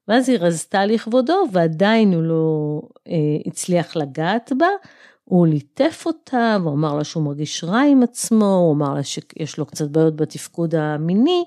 ואז 0.08 0.28
היא 0.28 0.38
רזתה 0.40 0.86
לכבודו, 0.86 1.44
ועדיין 1.52 2.14
הוא 2.14 2.22
לא 2.22 2.80
אה, 3.08 3.12
הצליח 3.46 3.96
לגעת 3.96 4.52
בה, 4.58 4.66
הוא 5.24 5.46
ליטף 5.46 6.02
אותה, 6.06 6.56
והוא 6.62 6.74
אמר 6.74 6.94
לה 6.94 7.04
שהוא 7.04 7.22
מרגיש 7.22 7.64
רע 7.64 7.80
עם 7.80 8.02
עצמו, 8.02 8.56
הוא 8.56 8.74
אמר 8.74 8.94
לה 8.94 9.02
שיש 9.02 9.58
לו 9.58 9.66
קצת 9.66 9.88
בעיות 9.88 10.16
בתפקוד 10.16 10.74
המיני, 10.74 11.44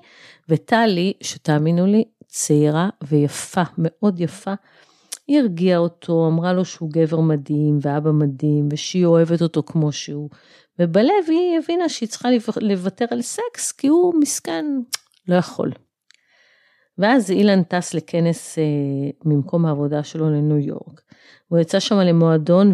וטלי, 0.50 1.12
שתאמינו 1.20 1.86
לי, 1.86 2.04
צעירה 2.28 2.88
ויפה, 3.04 3.62
מאוד 3.78 4.20
יפה, 4.20 4.54
היא 5.26 5.38
הרגיעה 5.38 5.78
אותו, 5.78 6.28
אמרה 6.28 6.52
לו 6.52 6.64
שהוא 6.64 6.90
גבר 6.92 7.20
מדהים 7.20 7.78
ואבא 7.82 8.10
מדהים, 8.10 8.68
ושהיא 8.72 9.06
אוהבת 9.06 9.42
אותו 9.42 9.62
כמו 9.62 9.92
שהוא. 9.92 10.30
ובלב 10.78 11.24
היא 11.28 11.58
הבינה 11.58 11.88
שהיא 11.88 12.08
צריכה 12.08 12.28
לוותר 12.60 13.04
על 13.10 13.22
סקס, 13.22 13.72
כי 13.72 13.86
הוא 13.86 14.14
מסכן, 14.20 14.64
לא 15.28 15.34
יכול. 15.34 15.72
ואז 16.98 17.30
אילן 17.30 17.62
טס 17.62 17.94
לכנס 17.94 18.58
אה, 18.58 18.64
ממקום 19.24 19.66
העבודה 19.66 20.02
שלו 20.02 20.30
לניו 20.30 20.58
יורק. 20.58 21.00
הוא 21.48 21.58
יצא 21.58 21.80
שם 21.80 21.96
למועדון 21.96 22.72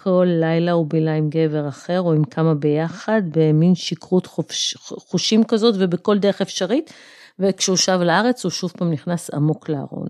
וכל 0.00 0.26
לילה 0.40 0.72
הוא 0.72 0.86
בילה 0.86 1.14
עם 1.14 1.30
גבר 1.30 1.68
אחר 1.68 2.00
או 2.00 2.12
עם 2.12 2.24
כמה 2.24 2.54
ביחד 2.54 3.22
במין 3.30 3.74
שכרות 3.74 4.26
חופש, 4.26 4.76
חושים 4.76 5.44
כזאת 5.44 5.74
ובכל 5.78 6.18
דרך 6.18 6.40
אפשרית 6.40 6.92
וכשהוא 7.38 7.76
שב 7.76 7.98
לארץ 8.02 8.44
הוא 8.44 8.50
שוב 8.50 8.72
פעם 8.76 8.90
נכנס 8.90 9.30
עמוק 9.30 9.68
לארון. 9.68 10.08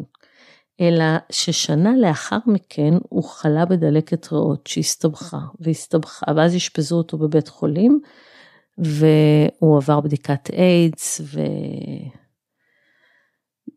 אלא 0.81 1.05
ששנה 1.31 1.97
לאחר 1.97 2.39
מכן 2.47 2.95
הוא 3.09 3.25
חלה 3.25 3.65
בדלקת 3.65 4.33
ריאות 4.33 4.67
שהסתבכה 4.67 5.41
והסתבכה 5.61 6.27
ואז 6.37 6.57
אשפזו 6.57 6.97
אותו 6.97 7.19
בבית 7.19 7.49
חולים 7.49 8.01
והוא 8.79 9.77
עבר 9.77 10.01
בדיקת 10.01 10.51
איידס 10.53 11.21
ו... 11.25 11.41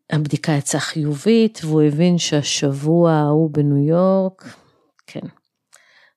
הבדיקה 0.10 0.52
יצאה 0.52 0.82
חיובית 0.82 1.60
והוא 1.64 1.82
הבין 1.82 2.18
שהשבוע 2.18 3.12
ההוא 3.12 3.50
בניו 3.52 3.88
יורק, 3.88 4.56
כן. 5.08 5.39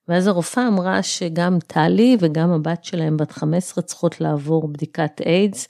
ואז 0.07 0.27
הרופאה 0.27 0.67
אמרה 0.67 1.03
שגם 1.03 1.57
טלי 1.67 2.17
וגם 2.19 2.51
הבת 2.51 2.83
שלהם 2.83 3.17
בת 3.17 3.31
15 3.31 3.83
צריכות 3.83 4.21
לעבור 4.21 4.67
בדיקת 4.67 5.21
איידס, 5.25 5.67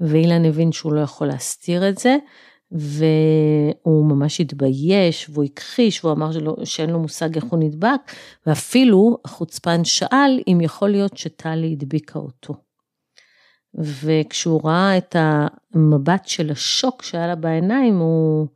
ואילן 0.00 0.44
הבין 0.44 0.72
שהוא 0.72 0.92
לא 0.92 1.00
יכול 1.00 1.26
להסתיר 1.26 1.88
את 1.88 1.98
זה, 1.98 2.16
והוא 2.72 4.06
ממש 4.06 4.40
התבייש 4.40 5.30
והוא 5.30 5.44
הכחיש 5.44 6.04
והוא 6.04 6.16
אמר 6.16 6.32
שלא, 6.32 6.56
שאין 6.64 6.90
לו 6.90 6.98
מושג 6.98 7.34
איך 7.34 7.44
הוא 7.44 7.58
נדבק, 7.58 8.00
ואפילו 8.46 9.18
החוצפן 9.24 9.84
שאל 9.84 10.40
אם 10.48 10.58
יכול 10.60 10.88
להיות 10.88 11.16
שטלי 11.16 11.72
הדביקה 11.72 12.18
אותו. 12.18 12.54
וכשהוא 13.74 14.60
ראה 14.64 14.98
את 14.98 15.16
המבט 15.18 16.26
של 16.26 16.50
השוק 16.50 17.02
שהיה 17.02 17.26
לה 17.26 17.34
בעיניים, 17.34 17.98
הוא 17.98 18.46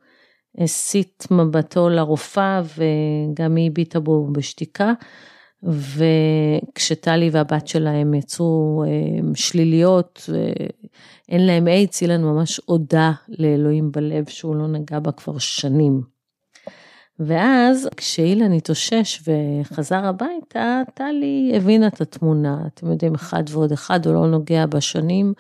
הסיט 0.60 1.26
מבטו 1.30 1.88
לרופאה 1.88 2.62
וגם 2.64 3.56
היא 3.56 3.70
הביטה 3.70 4.00
בו 4.00 4.26
בשתיקה. 4.32 4.92
וכשטלי 5.62 7.30
והבת 7.30 7.68
שלהם 7.68 8.14
יצאו 8.14 8.84
שליליות, 9.34 10.30
אין 11.28 11.46
להם 11.46 11.68
איידס, 11.68 12.02
אילן 12.02 12.22
ממש 12.22 12.60
הודה 12.64 13.12
לאלוהים 13.28 13.92
בלב 13.92 14.28
שהוא 14.28 14.56
לא 14.56 14.66
נגע 14.66 14.98
בה 14.98 15.12
כבר 15.12 15.38
שנים. 15.38 16.02
ואז 17.18 17.88
כשאילן 17.96 18.52
התאושש 18.52 19.22
וחזר 19.26 20.04
הביתה, 20.04 20.82
טלי 20.94 21.52
הבינה 21.56 21.86
את 21.86 22.00
התמונה. 22.00 22.58
אתם 22.66 22.90
יודעים, 22.90 23.14
אחד 23.14 23.44
ועוד 23.50 23.72
אחד, 23.72 24.06
הוא 24.06 24.14
לא 24.14 24.26
נוגע 24.26 24.66
בשנים 24.66 25.32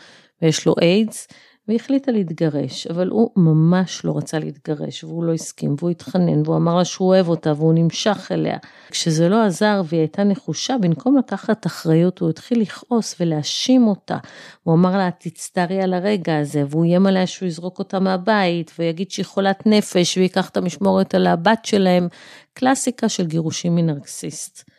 ויש 0.42 0.66
לו 0.66 0.74
איידס, 0.80 1.28
והחליטה 1.68 2.12
להתגרש, 2.12 2.86
אבל 2.86 3.08
הוא 3.08 3.30
ממש 3.36 4.04
לא 4.04 4.16
רצה 4.16 4.38
להתגרש, 4.38 5.04
והוא 5.04 5.24
לא 5.24 5.32
הסכים, 5.32 5.74
והוא 5.78 5.90
התחנן, 5.90 6.42
והוא 6.44 6.56
אמר 6.56 6.76
לה 6.76 6.84
שהוא 6.84 7.08
אוהב 7.08 7.28
אותה, 7.28 7.52
והוא 7.56 7.74
נמשך 7.74 8.28
אליה. 8.32 8.58
כשזה 8.90 9.28
לא 9.28 9.44
עזר 9.44 9.82
והיא 9.84 10.00
הייתה 10.00 10.24
נחושה, 10.24 10.76
במקום 10.80 11.18
לקחת 11.18 11.66
אחריות, 11.66 12.18
הוא 12.18 12.30
התחיל 12.30 12.60
לכעוס 12.60 13.16
ולהאשים 13.20 13.86
אותה. 13.86 14.16
הוא 14.62 14.74
אמר 14.74 14.96
לה, 14.96 15.10
תצטערי 15.18 15.82
על 15.82 15.94
הרגע 15.94 16.38
הזה, 16.38 16.64
והוא 16.70 16.84
איים 16.84 17.06
עליה 17.06 17.26
שהוא 17.26 17.46
יזרוק 17.46 17.78
אותה 17.78 18.00
מהבית, 18.00 18.72
ויגיד 18.78 19.10
שהיא 19.10 19.26
חולת 19.26 19.66
נפש, 19.66 20.16
וייקח 20.16 20.48
את 20.48 20.56
המשמורת 20.56 21.14
על 21.14 21.26
הבת 21.26 21.64
שלהם. 21.64 22.08
קלאסיקה 22.54 23.08
של 23.08 23.26
גירושים 23.26 23.74
מנרקסיסט. 23.74 24.70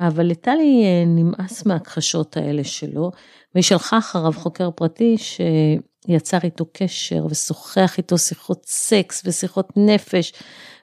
אבל 0.00 0.26
לטלי 0.26 0.84
אה, 0.84 1.04
נמאס 1.06 1.66
מהכחשות 1.66 2.36
האלה 2.36 2.64
שלו, 2.64 3.10
והיא 3.54 3.64
שלחה 3.64 3.98
אחריו 3.98 4.32
חוקר 4.32 4.70
פרטי 4.70 5.16
שיצר 6.06 6.38
איתו 6.44 6.66
קשר 6.72 7.26
ושוחח 7.30 7.98
איתו 7.98 8.18
שיחות 8.18 8.66
סקס 8.66 9.22
ושיחות 9.24 9.72
נפש, 9.76 10.32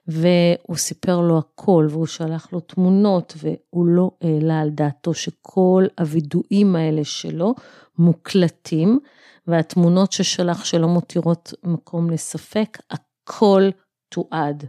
והוא 0.08 0.78
סיפר 0.78 1.22
לו 1.22 1.38
הכל, 1.38 1.88
והוא 1.90 2.06
שלח 2.06 2.48
לו 2.54 2.60
תמונות, 2.60 3.34
והוא 3.38 3.86
לא 3.86 4.12
העלה 4.22 4.60
על 4.60 4.70
דעתו 4.70 5.14
שכל 5.14 5.86
הווידואים 6.00 6.76
האלה 6.76 7.04
שלו 7.04 7.56
מוקלטים, 7.98 9.00
והתמונות 9.48 10.12
ששלח 10.12 10.66
שלא 10.66 10.88
מותירות 10.88 11.54
מקום 11.64 12.10
לספק, 12.10 12.78
הכל 12.92 13.70
תועד. 14.10 14.66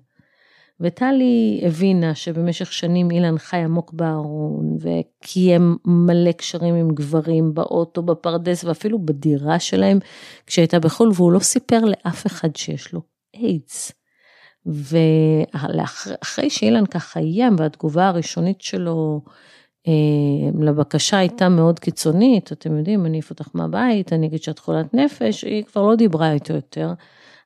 וטלי 0.81 1.61
הבינה 1.67 2.15
שבמשך 2.15 2.73
שנים 2.73 3.11
אילן 3.11 3.39
חי 3.39 3.57
עמוק 3.57 3.93
בארון 3.93 4.77
וקיים 4.81 5.77
מלא 5.85 6.33
קשרים 6.33 6.75
עם 6.75 6.91
גברים 6.91 7.55
באוטו, 7.55 8.03
בפרדס 8.03 8.65
ואפילו 8.65 8.99
בדירה 8.99 9.59
שלהם 9.59 9.99
כשהייתה 10.47 10.79
בחו"ל 10.79 11.13
והוא 11.15 11.33
לא 11.33 11.39
סיפר 11.39 11.81
לאף 11.85 12.27
אחד 12.27 12.57
שיש 12.57 12.93
לו 12.93 13.01
איידס. 13.35 13.93
ואחרי 14.67 16.51
שאילן 16.51 16.87
ככה 16.87 17.21
איים 17.21 17.57
והתגובה 17.59 18.09
הראשונית 18.09 18.61
שלו 18.61 19.21
אה, 19.89 19.93
לבקשה 20.61 21.19
הייתה 21.19 21.49
מאוד 21.49 21.79
קיצונית, 21.79 22.53
אתם 22.53 22.79
יודעים, 22.79 23.07
אני 23.07 23.17
אעיף 23.17 23.33
מהבית, 23.55 24.13
אני 24.13 24.27
אגיד 24.27 24.43
שאת 24.43 24.59
חולת 24.59 24.95
נפש, 24.95 25.45
היא 25.45 25.65
כבר 25.65 25.83
לא 25.83 25.97
דיברה 25.97 26.33
איתו 26.33 26.53
יותר. 26.53 26.93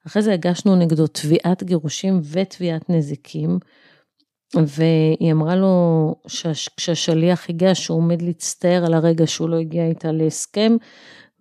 אחרי 0.06 0.22
זה 0.22 0.32
הגשנו 0.32 0.76
נגדו 0.76 1.06
תביעת 1.06 1.62
גירושים 1.62 2.20
ותביעת 2.30 2.90
נזיקים, 2.90 3.58
והיא 4.54 5.32
אמרה 5.32 5.56
לו 5.56 6.14
כשהשליח 6.76 7.46
הגיע 7.48 7.74
שהוא 7.74 7.98
עומד 7.98 8.22
להצטער 8.22 8.84
על 8.86 8.94
הרגע 8.94 9.26
שהוא 9.26 9.48
לא 9.48 9.56
הגיע 9.56 9.86
איתה 9.86 10.12
להסכם, 10.12 10.76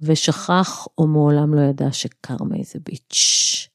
ושכח 0.02 0.88
או 0.98 1.08
מעולם 1.08 1.54
לא 1.54 1.62
ידע 1.62 1.92
שקרמה 1.92 2.56
איזה 2.56 2.80
ביץ'. 2.86 3.68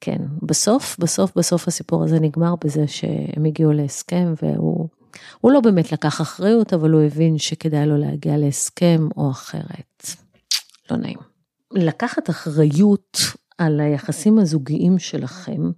כן, 0.00 0.18
בסוף, 0.42 0.96
בסוף, 0.98 1.32
בסוף 1.36 1.68
הסיפור 1.68 2.04
הזה 2.04 2.20
נגמר 2.20 2.54
בזה 2.64 2.88
שהם 2.88 3.44
הגיעו 3.44 3.72
להסכם 3.72 4.34
והוא 4.42 4.88
הוא 5.40 5.52
לא 5.52 5.60
באמת 5.60 5.92
לקח 5.92 6.20
אחריות, 6.20 6.72
אבל 6.72 6.90
הוא 6.90 7.02
הבין 7.02 7.38
שכדאי 7.38 7.86
לו 7.86 7.96
להגיע 7.96 8.36
להסכם 8.36 9.08
או 9.16 9.30
אחרת. 9.30 10.06
לא 10.90 10.96
נעים. 10.96 11.18
לקחת 11.72 12.30
אחריות 12.30 13.18
על 13.60 13.80
היחסים 13.80 14.38
הזוגיים 14.38 14.98
שלכם, 14.98 15.70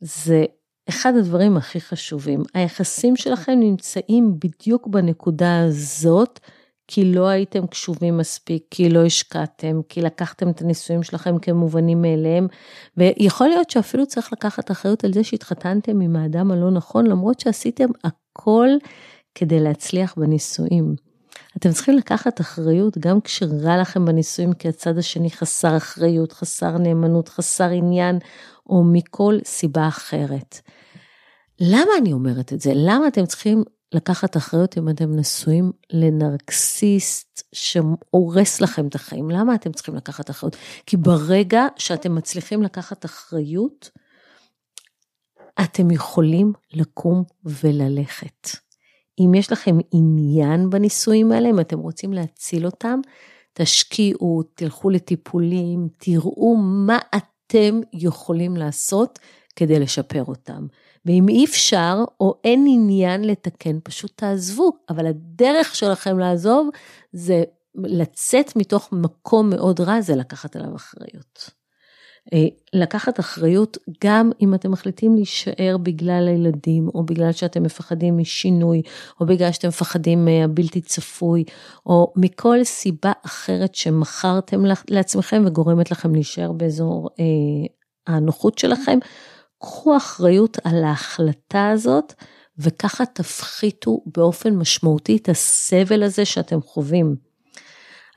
זה 0.00 0.44
אחד 0.88 1.12
הדברים 1.18 1.56
הכי 1.56 1.80
חשובים. 1.80 2.42
היחסים 2.54 3.16
שלכם 3.16 3.52
נמצאים 3.52 4.38
בדיוק 4.38 4.86
בנקודה 4.86 5.64
הזאת, 5.64 6.40
כי 6.88 7.12
לא 7.12 7.28
הייתם 7.28 7.66
קשובים 7.66 8.16
מספיק, 8.16 8.64
כי 8.70 8.88
לא 8.88 9.04
השקעתם, 9.04 9.80
כי 9.88 10.02
לקחתם 10.02 10.48
את 10.50 10.60
הנישואים 10.60 11.02
שלכם 11.02 11.38
כמובנים 11.38 12.02
מאליהם, 12.02 12.46
ויכול 12.96 13.48
להיות 13.48 13.70
שאפילו 13.70 14.06
צריך 14.06 14.32
לקחת 14.32 14.70
אחריות 14.70 15.04
על 15.04 15.12
זה 15.12 15.24
שהתחתנתם 15.24 16.00
עם 16.00 16.16
האדם 16.16 16.50
הלא 16.50 16.70
נכון, 16.70 17.06
למרות 17.06 17.40
שעשיתם 17.40 17.88
הכל 18.04 18.68
כדי 19.34 19.60
להצליח 19.60 20.14
בנישואים. 20.16 21.05
אתם 21.58 21.72
צריכים 21.72 21.96
לקחת 21.96 22.40
אחריות 22.40 22.98
גם 22.98 23.20
כשרע 23.20 23.80
לכם 23.80 24.04
בנישואים, 24.04 24.52
כי 24.52 24.68
הצד 24.68 24.98
השני 24.98 25.30
חסר 25.30 25.76
אחריות, 25.76 26.32
חסר 26.32 26.78
נאמנות, 26.78 27.28
חסר 27.28 27.70
עניין, 27.70 28.18
או 28.66 28.84
מכל 28.84 29.38
סיבה 29.44 29.88
אחרת. 29.88 30.60
למה 31.60 31.90
אני 32.00 32.12
אומרת 32.12 32.52
את 32.52 32.60
זה? 32.60 32.72
למה 32.74 33.08
אתם 33.08 33.26
צריכים 33.26 33.64
לקחת 33.94 34.36
אחריות 34.36 34.78
אם 34.78 34.88
אתם 34.88 35.16
נשואים 35.16 35.72
לנרקסיסט 35.92 37.42
שהורס 37.52 38.60
לכם 38.60 38.86
את 38.86 38.94
החיים. 38.94 39.30
למה 39.30 39.54
אתם 39.54 39.72
צריכים 39.72 39.94
לקחת 39.94 40.30
אחריות? 40.30 40.56
כי 40.86 40.96
ברגע 40.96 41.66
שאתם 41.76 42.14
מצליחים 42.14 42.62
לקחת 42.62 43.04
אחריות, 43.04 43.90
אתם 45.60 45.90
יכולים 45.90 46.52
לקום 46.72 47.24
וללכת. 47.44 48.65
אם 49.20 49.34
יש 49.34 49.52
לכם 49.52 49.78
עניין 49.92 50.70
בנישואים 50.70 51.32
האלה, 51.32 51.50
אם 51.50 51.60
אתם 51.60 51.78
רוצים 51.78 52.12
להציל 52.12 52.66
אותם, 52.66 53.00
תשקיעו, 53.52 54.42
תלכו 54.54 54.90
לטיפולים, 54.90 55.88
תראו 55.98 56.56
מה 56.56 56.98
אתם 57.16 57.80
יכולים 57.92 58.56
לעשות 58.56 59.18
כדי 59.56 59.78
לשפר 59.78 60.24
אותם. 60.24 60.66
ואם 61.06 61.28
אי 61.28 61.44
אפשר 61.44 62.04
או 62.20 62.34
אין 62.44 62.66
עניין 62.68 63.24
לתקן, 63.24 63.78
פשוט 63.84 64.12
תעזבו. 64.16 64.72
אבל 64.88 65.06
הדרך 65.06 65.74
שלכם 65.74 66.18
לעזוב 66.18 66.68
זה 67.12 67.44
לצאת 67.74 68.56
מתוך 68.56 68.88
מקום 68.92 69.50
מאוד 69.50 69.80
רע, 69.80 70.00
זה 70.00 70.16
לקחת 70.16 70.56
עליו 70.56 70.76
אחריות. 70.76 71.50
אה, 72.32 72.46
לקחת 72.72 73.20
אחריות 73.20 73.78
גם 74.04 74.30
אם 74.40 74.54
אתם 74.54 74.70
מחליטים 74.70 75.14
להישאר 75.14 75.76
בגלל 75.82 76.28
הילדים, 76.28 76.88
או 76.94 77.02
בגלל 77.02 77.32
שאתם 77.32 77.62
מפחדים 77.62 78.18
משינוי, 78.18 78.82
או 79.20 79.26
בגלל 79.26 79.52
שאתם 79.52 79.68
מפחדים 79.68 80.24
מהבלתי 80.24 80.80
צפוי, 80.80 81.44
או 81.86 82.12
מכל 82.16 82.64
סיבה 82.64 83.12
אחרת 83.26 83.74
שמכרתם 83.74 84.62
לעצמכם 84.90 85.42
וגורמת 85.46 85.90
לכם 85.90 86.14
להישאר 86.14 86.52
באזור 86.52 87.10
אה, 87.20 87.24
הנוחות 88.14 88.58
שלכם, 88.58 88.98
קחו 89.58 89.96
אחריות 89.96 90.58
על 90.64 90.84
ההחלטה 90.84 91.68
הזאת, 91.68 92.12
וככה 92.58 93.06
תפחיתו 93.06 94.00
באופן 94.16 94.54
משמעותי 94.54 95.16
את 95.16 95.28
הסבל 95.28 96.02
הזה 96.02 96.24
שאתם 96.24 96.60
חווים. 96.62 97.25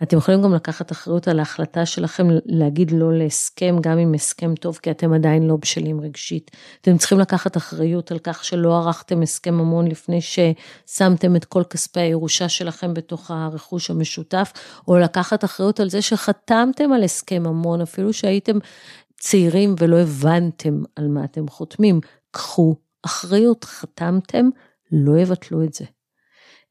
אתם 0.04 0.18
יכולים 0.18 0.42
גם 0.42 0.54
לקחת 0.54 0.92
אחריות 0.92 1.28
על 1.28 1.40
ההחלטה 1.40 1.86
שלכם 1.86 2.28
להגיד 2.46 2.92
לא 2.92 3.18
להסכם, 3.18 3.76
גם 3.82 3.98
אם 3.98 4.14
הסכם 4.14 4.56
טוב, 4.56 4.80
כי 4.82 4.92
אתם 4.92 5.14
עדיין 5.14 5.48
לא 5.48 5.58
בשלים 5.58 6.02
רגשית. 6.02 6.52
אתם 6.82 6.98
צריכים 6.98 7.20
לקחת 7.20 7.58
אחריות 7.58 8.12
על 8.12 8.20
כך 8.20 8.44
שלא 8.44 8.78
ערכתם 8.78 9.22
הסכם 9.22 9.54
ממון 9.54 9.88
לפני 9.88 10.20
ששמתם 10.22 11.36
את 11.36 11.46
כל 11.46 11.64
כספי 11.64 12.00
הירושה 12.00 12.50
שלכם 12.50 12.94
בתוך 12.94 13.32
הרכוש 13.32 13.90
המשותף, 13.90 14.54
או 14.88 14.98
לקחת 14.98 15.44
אחריות 15.44 15.80
על 15.80 15.90
זה 15.90 16.02
שחתמתם 16.02 16.94
על 16.94 17.04
הסכם 17.04 17.44
ממון, 17.44 17.82
אפילו 17.82 18.14
שהייתם 18.14 18.58
צעירים 19.20 19.76
ולא 19.80 19.98
הבנתם 20.00 20.84
על 20.96 21.08
מה 21.08 21.24
אתם 21.24 21.48
חותמים. 21.48 22.02
קחו 22.32 22.76
אחריות, 23.06 23.64
חתמתם, 23.64 24.50
לא 24.92 25.20
יבטלו 25.20 25.64
את 25.64 25.74
זה. 25.74 25.86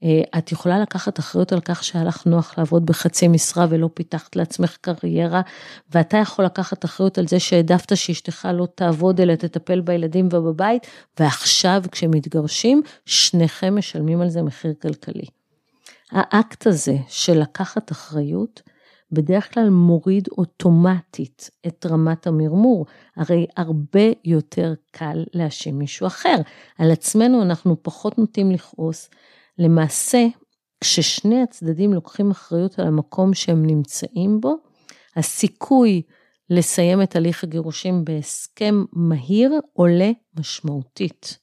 אה, 0.05 0.39
את 0.39 0.53
יכולה 0.53 0.79
לקחת 0.79 1.19
אחריות 1.19 1.53
על 1.53 1.61
כך 1.61 1.85
שהיה 1.85 2.05
לך 2.05 2.27
נוח 2.27 2.59
לעבוד 2.59 2.87
בחצי 2.87 3.29
משרה 3.29 3.67
ולא 3.71 3.91
פיתחת 3.95 4.37
לעצמך 4.37 4.77
קריירה, 4.81 5.41
ואתה 5.95 6.17
יכול 6.17 6.45
לקחת 6.45 6.85
אחריות 6.85 7.19
על 7.19 7.29
זה 7.29 7.41
שהעדפת 7.41 7.97
שאשתך 7.97 8.49
לא 8.55 8.69
תעבוד 8.75 9.21
אלא 9.21 9.35
תטפל 9.35 9.81
בילדים 9.81 10.29
ובבית, 10.33 10.87
ועכשיו 11.21 11.83
כשמתגרשים, 11.93 12.83
שניכם 13.07 13.79
משלמים 13.79 14.21
על 14.21 14.29
זה 14.29 14.43
מחיר 14.43 14.75
כלכלי. 14.83 15.27
האקט 16.11 16.67
הזה 16.67 16.97
של 17.09 17.41
לקחת 17.41 17.93
אחריות, 17.93 18.63
בדרך 19.13 19.55
כלל 19.55 19.71
מוריד 19.71 20.29
אוטומטית 20.39 21.51
את 21.67 21.87
רמת 21.91 22.27
המרמור. 22.27 22.87
הרי 23.17 23.47
הרבה 23.57 24.01
יותר 24.25 24.75
קל 24.91 25.25
להאשים 25.35 25.79
מישהו 25.79 26.07
אחר. 26.07 26.37
על 26.79 26.91
עצמנו 26.91 27.43
אנחנו 27.43 27.77
פחות 27.83 28.19
נוטים 28.19 28.51
לכעוס, 28.51 29.11
למעשה, 29.59 30.27
כששני 30.81 31.43
הצדדים 31.43 31.95
לוקחים 31.95 32.31
אחריות 32.31 32.79
על 32.79 32.87
המקום 32.87 33.35
שהם 33.35 33.67
נמצאים 33.67 34.41
בו, 34.41 34.57
הסיכוי 35.17 36.03
לסיים 36.51 37.03
את 37.03 37.17
הליך 37.17 37.45
הגירושים 37.45 38.05
בהסכם 38.05 38.85
מהיר 38.93 39.53
עולה 39.73 40.11
משמעותית. 40.39 41.39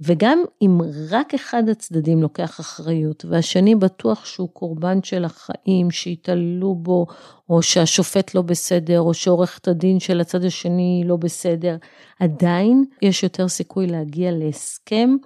וגם 0.00 0.44
אם 0.62 0.78
רק 1.10 1.34
אחד 1.34 1.68
הצדדים 1.68 2.22
לוקח 2.22 2.60
אחריות 2.60 3.24
והשני 3.24 3.74
בטוח 3.74 4.24
שהוא 4.24 4.48
קורבן 4.48 5.02
של 5.02 5.24
החיים, 5.24 5.90
שהתעללו 5.90 6.74
בו, 6.74 7.06
או 7.48 7.62
שהשופט 7.62 8.34
לא 8.34 8.42
בסדר, 8.42 9.00
או 9.00 9.14
שעורכת 9.14 9.68
הדין 9.68 10.00
של 10.00 10.20
הצד 10.20 10.44
השני 10.44 11.02
לא 11.06 11.16
בסדר, 11.16 11.76
עדיין 12.20 12.84
יש 13.02 13.22
יותר 13.22 13.48
סיכוי 13.48 13.86
להגיע 13.86 14.30
להסכם 14.32 15.16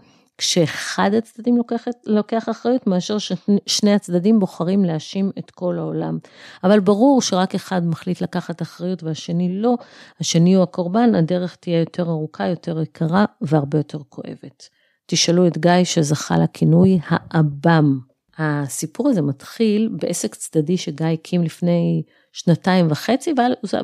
כשאחד 0.40 1.11
הצדדים 1.18 1.57
לוקח, 1.57 1.85
לוקח 2.07 2.48
אחריות 2.48 2.87
מאשר 2.87 3.16
ששני 3.18 3.94
הצדדים 3.94 4.40
בוחרים 4.40 4.85
להאשים 4.85 5.31
את 5.38 5.50
כל 5.50 5.79
העולם. 5.79 6.18
אבל 6.64 6.81
ברור 6.81 7.22
שרק 7.22 7.55
אחד 7.55 7.87
מחליט 7.87 8.20
לקחת 8.20 8.62
אחריות 8.62 9.03
והשני 9.03 9.61
לא, 9.61 9.74
השני 10.20 10.55
הוא 10.55 10.62
הקורבן, 10.62 11.14
הדרך 11.14 11.57
תהיה 11.57 11.81
יותר 11.81 12.03
ארוכה, 12.03 12.46
יותר 12.48 12.83
יקרה 12.83 13.24
והרבה 13.40 13.79
יותר 13.79 13.98
כואבת. 14.09 14.68
תשאלו 15.07 15.46
את 15.46 15.59
גיא 15.59 15.85
שזכה 15.85 16.38
לכינוי 16.38 16.98
האב"ם. 17.09 17.98
הסיפור 18.38 19.09
הזה 19.09 19.22
מתחיל 19.22 19.88
בעסק 20.00 20.35
צדדי 20.35 20.76
שגיא 20.76 21.07
הקים 21.07 21.42
לפני 21.42 22.03
שנתיים 22.33 22.87
וחצי, 22.90 23.35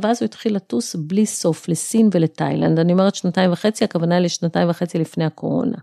ואז 0.02 0.22
הוא 0.22 0.24
התחיל 0.24 0.56
לטוס 0.56 0.96
בלי 0.96 1.26
סוף 1.26 1.68
לסין 1.68 2.08
ולתאילנד. 2.12 2.78
אני 2.78 2.92
אומרת 2.92 3.14
שנתיים 3.14 3.52
וחצי, 3.52 3.84
הכוונה 3.84 4.20
לשנתיים 4.20 4.70
וחצי 4.70 4.98
לפני 4.98 5.24
הקורונה. 5.24 5.78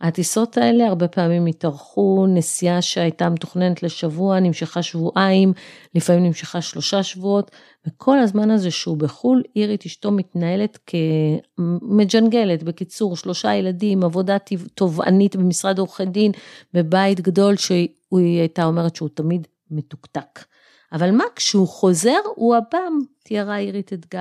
הטיסות 0.00 0.56
האלה 0.56 0.86
הרבה 0.86 1.08
פעמים 1.08 1.46
התארכו, 1.46 2.26
נסיעה 2.28 2.82
שהייתה 2.82 3.28
מתוכננת 3.28 3.82
לשבוע 3.82 4.40
נמשכה 4.40 4.82
שבועיים, 4.82 5.52
לפעמים 5.94 6.24
נמשכה 6.24 6.60
שלושה 6.60 7.02
שבועות, 7.02 7.50
וכל 7.86 8.18
הזמן 8.18 8.50
הזה 8.50 8.70
שהוא 8.70 8.96
בחו"ל, 8.96 9.42
אירית 9.56 9.86
אשתו 9.86 10.10
מתנהלת 10.10 10.78
כמג'נגלת, 10.86 12.62
בקיצור, 12.62 13.16
שלושה 13.16 13.54
ילדים, 13.54 14.04
עבודה 14.04 14.36
תובענית 14.74 15.36
במשרד 15.36 15.78
עורכי 15.78 16.04
דין, 16.04 16.32
בבית 16.74 17.20
גדול, 17.20 17.56
שהיא 17.56 17.88
הייתה 18.12 18.64
אומרת 18.64 18.96
שהוא 18.96 19.08
תמיד 19.14 19.46
מתוקתק. 19.70 20.44
אבל 20.92 21.10
מה, 21.10 21.24
כשהוא 21.36 21.68
חוזר, 21.68 22.18
הוא 22.34 22.56
עב"ם, 22.56 22.98
תיארה 23.24 23.58
אירית 23.58 23.92
את 23.92 24.06
גיא, 24.10 24.20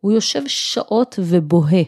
הוא 0.00 0.12
יושב 0.12 0.42
שעות 0.46 1.18
ובוהה. 1.22 1.82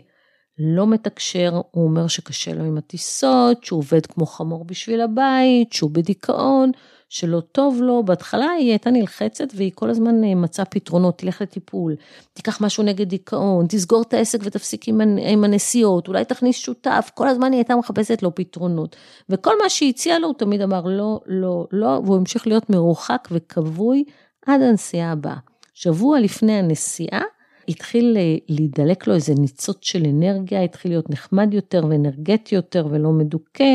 לא 0.59 0.87
מתקשר, 0.87 1.61
הוא 1.71 1.85
אומר 1.85 2.07
שקשה 2.07 2.55
לו 2.55 2.65
עם 2.65 2.79
הטיסות, 2.79 3.65
שהוא 3.65 3.79
עובד 3.79 4.07
כמו 4.07 4.27
חמור 4.27 4.65
בשביל 4.65 5.01
הבית, 5.01 5.73
שהוא 5.73 5.91
בדיכאון, 5.91 6.71
שלא 7.09 7.41
טוב 7.41 7.83
לו. 7.83 8.03
בהתחלה 8.03 8.51
היא 8.51 8.71
הייתה 8.71 8.91
נלחצת 8.91 9.49
והיא 9.55 9.73
כל 9.75 9.91
הזמן 9.91 10.25
אה, 10.25 10.35
מצאה 10.35 10.65
פתרונות, 10.65 11.19
תלך 11.19 11.43
לטיפול, 11.43 11.97
תיקח 12.33 12.61
משהו 12.61 12.85
נגד 12.85 13.09
דיכאון, 13.09 13.67
תסגור 13.69 14.03
את 14.03 14.15
העסק 14.15 14.39
ותפסיק 14.43 14.89
עם, 14.89 15.01
עם 15.19 15.45
הנסיעות, 15.45 16.09
אולי 16.09 16.25
תכניס 16.25 16.57
שותף, 16.57 17.11
כל 17.15 17.29
הזמן 17.29 17.53
היא 17.53 17.59
הייתה 17.59 17.77
מחפשת 17.77 18.23
לו 18.23 18.35
פתרונות. 18.35 18.97
וכל 19.29 19.55
מה 19.63 19.69
שהיא 19.69 19.91
הציעה 19.91 20.19
לו 20.19 20.29
הוא 20.29 20.35
תמיד 20.35 20.61
אמר 20.61 20.83
לא, 20.87 21.21
לא, 21.27 21.67
לא, 21.73 22.01
והוא 22.05 22.17
המשיך 22.17 22.47
להיות 22.47 22.71
מרוחק 22.71 23.29
וכבוי 23.31 24.05
עד 24.47 24.63
הנסיעה 24.63 25.13
הבאה. 25.13 25.37
שבוע 25.75 26.21
לפני 26.21 26.53
הנסיעה, 26.53 27.23
התחיל 27.69 28.17
אה, 28.17 28.37
להידלק 28.49 29.07
לו 29.07 29.15
איזה 29.15 29.35
ניצוץ 29.35 29.77
של 29.81 30.07
אנרגיה, 30.07 30.63
התחיל 30.63 30.91
להיות 30.91 31.11
נחמד 31.11 31.55
יותר 31.55 31.85
ואנרגטי 31.89 32.55
יותר 32.55 32.87
ולא 32.91 33.11
מדוכא, 33.13 33.75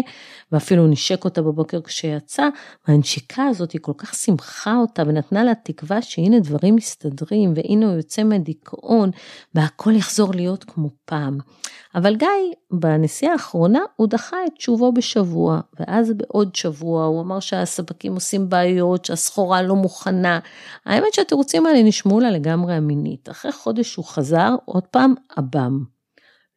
ואפילו 0.51 0.87
נשק 0.87 1.25
אותה 1.25 1.41
בבוקר 1.41 1.81
כשיצא, 1.81 2.49
והנשיקה 2.87 3.43
הזאת 3.43 3.71
היא 3.71 3.81
כל 3.81 3.93
כך 3.97 4.13
שמחה 4.13 4.77
אותה 4.77 5.03
ונתנה 5.07 5.43
לה 5.43 5.55
תקווה 5.63 6.01
שהנה 6.01 6.39
דברים 6.39 6.75
מסתדרים, 6.75 7.53
והנה 7.55 7.85
הוא 7.85 7.95
יוצא 7.95 8.23
מהדיכאון, 8.23 9.11
והכל 9.55 9.93
יחזור 9.95 10.33
להיות 10.33 10.63
כמו 10.63 10.89
פעם. 11.05 11.37
אבל 11.95 12.15
גיא, 12.15 12.27
בנסיעה 12.71 13.33
האחרונה, 13.33 13.79
הוא 13.95 14.07
דחה 14.07 14.37
את 14.47 14.61
שובו 14.61 14.91
בשבוע, 14.91 15.59
ואז 15.79 16.11
בעוד 16.17 16.55
שבוע 16.55 17.05
הוא 17.05 17.21
אמר 17.21 17.39
שהספקים 17.39 18.13
עושים 18.13 18.49
בעיות, 18.49 19.05
שהסחורה 19.05 19.61
לא 19.61 19.75
מוכנה. 19.75 20.39
האמת 20.85 21.13
שהתירוצים 21.13 21.65
האלה 21.65 21.83
נשמעו 21.83 22.19
לה 22.19 22.31
לגמרי 22.31 22.77
אמינית. 22.77 23.29
אחרי 23.29 23.51
חודש 23.51 23.95
הוא 23.95 24.05
חזר, 24.05 24.55
עוד 24.65 24.83
פעם, 24.83 25.13
עב"ם. 25.35 25.83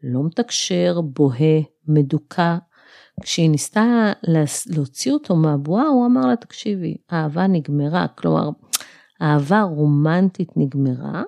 לא 0.03 0.23
מתקשר, 0.25 1.01
בוהה, 1.01 1.61
מדוכא. 1.89 2.57
כשהיא 3.23 3.51
ניסתה 3.51 4.13
להוציא 4.67 5.13
אותו 5.13 5.37
מהבועה, 5.37 5.87
הוא 5.87 6.07
אמר 6.07 6.27
לה, 6.27 6.37
תקשיבי, 6.37 6.97
האהבה 7.11 7.47
נגמרה. 7.47 8.07
כלומר, 8.09 8.51
האהבה 9.21 9.61
הרומנטית 9.61 10.49
נגמרה, 10.57 11.23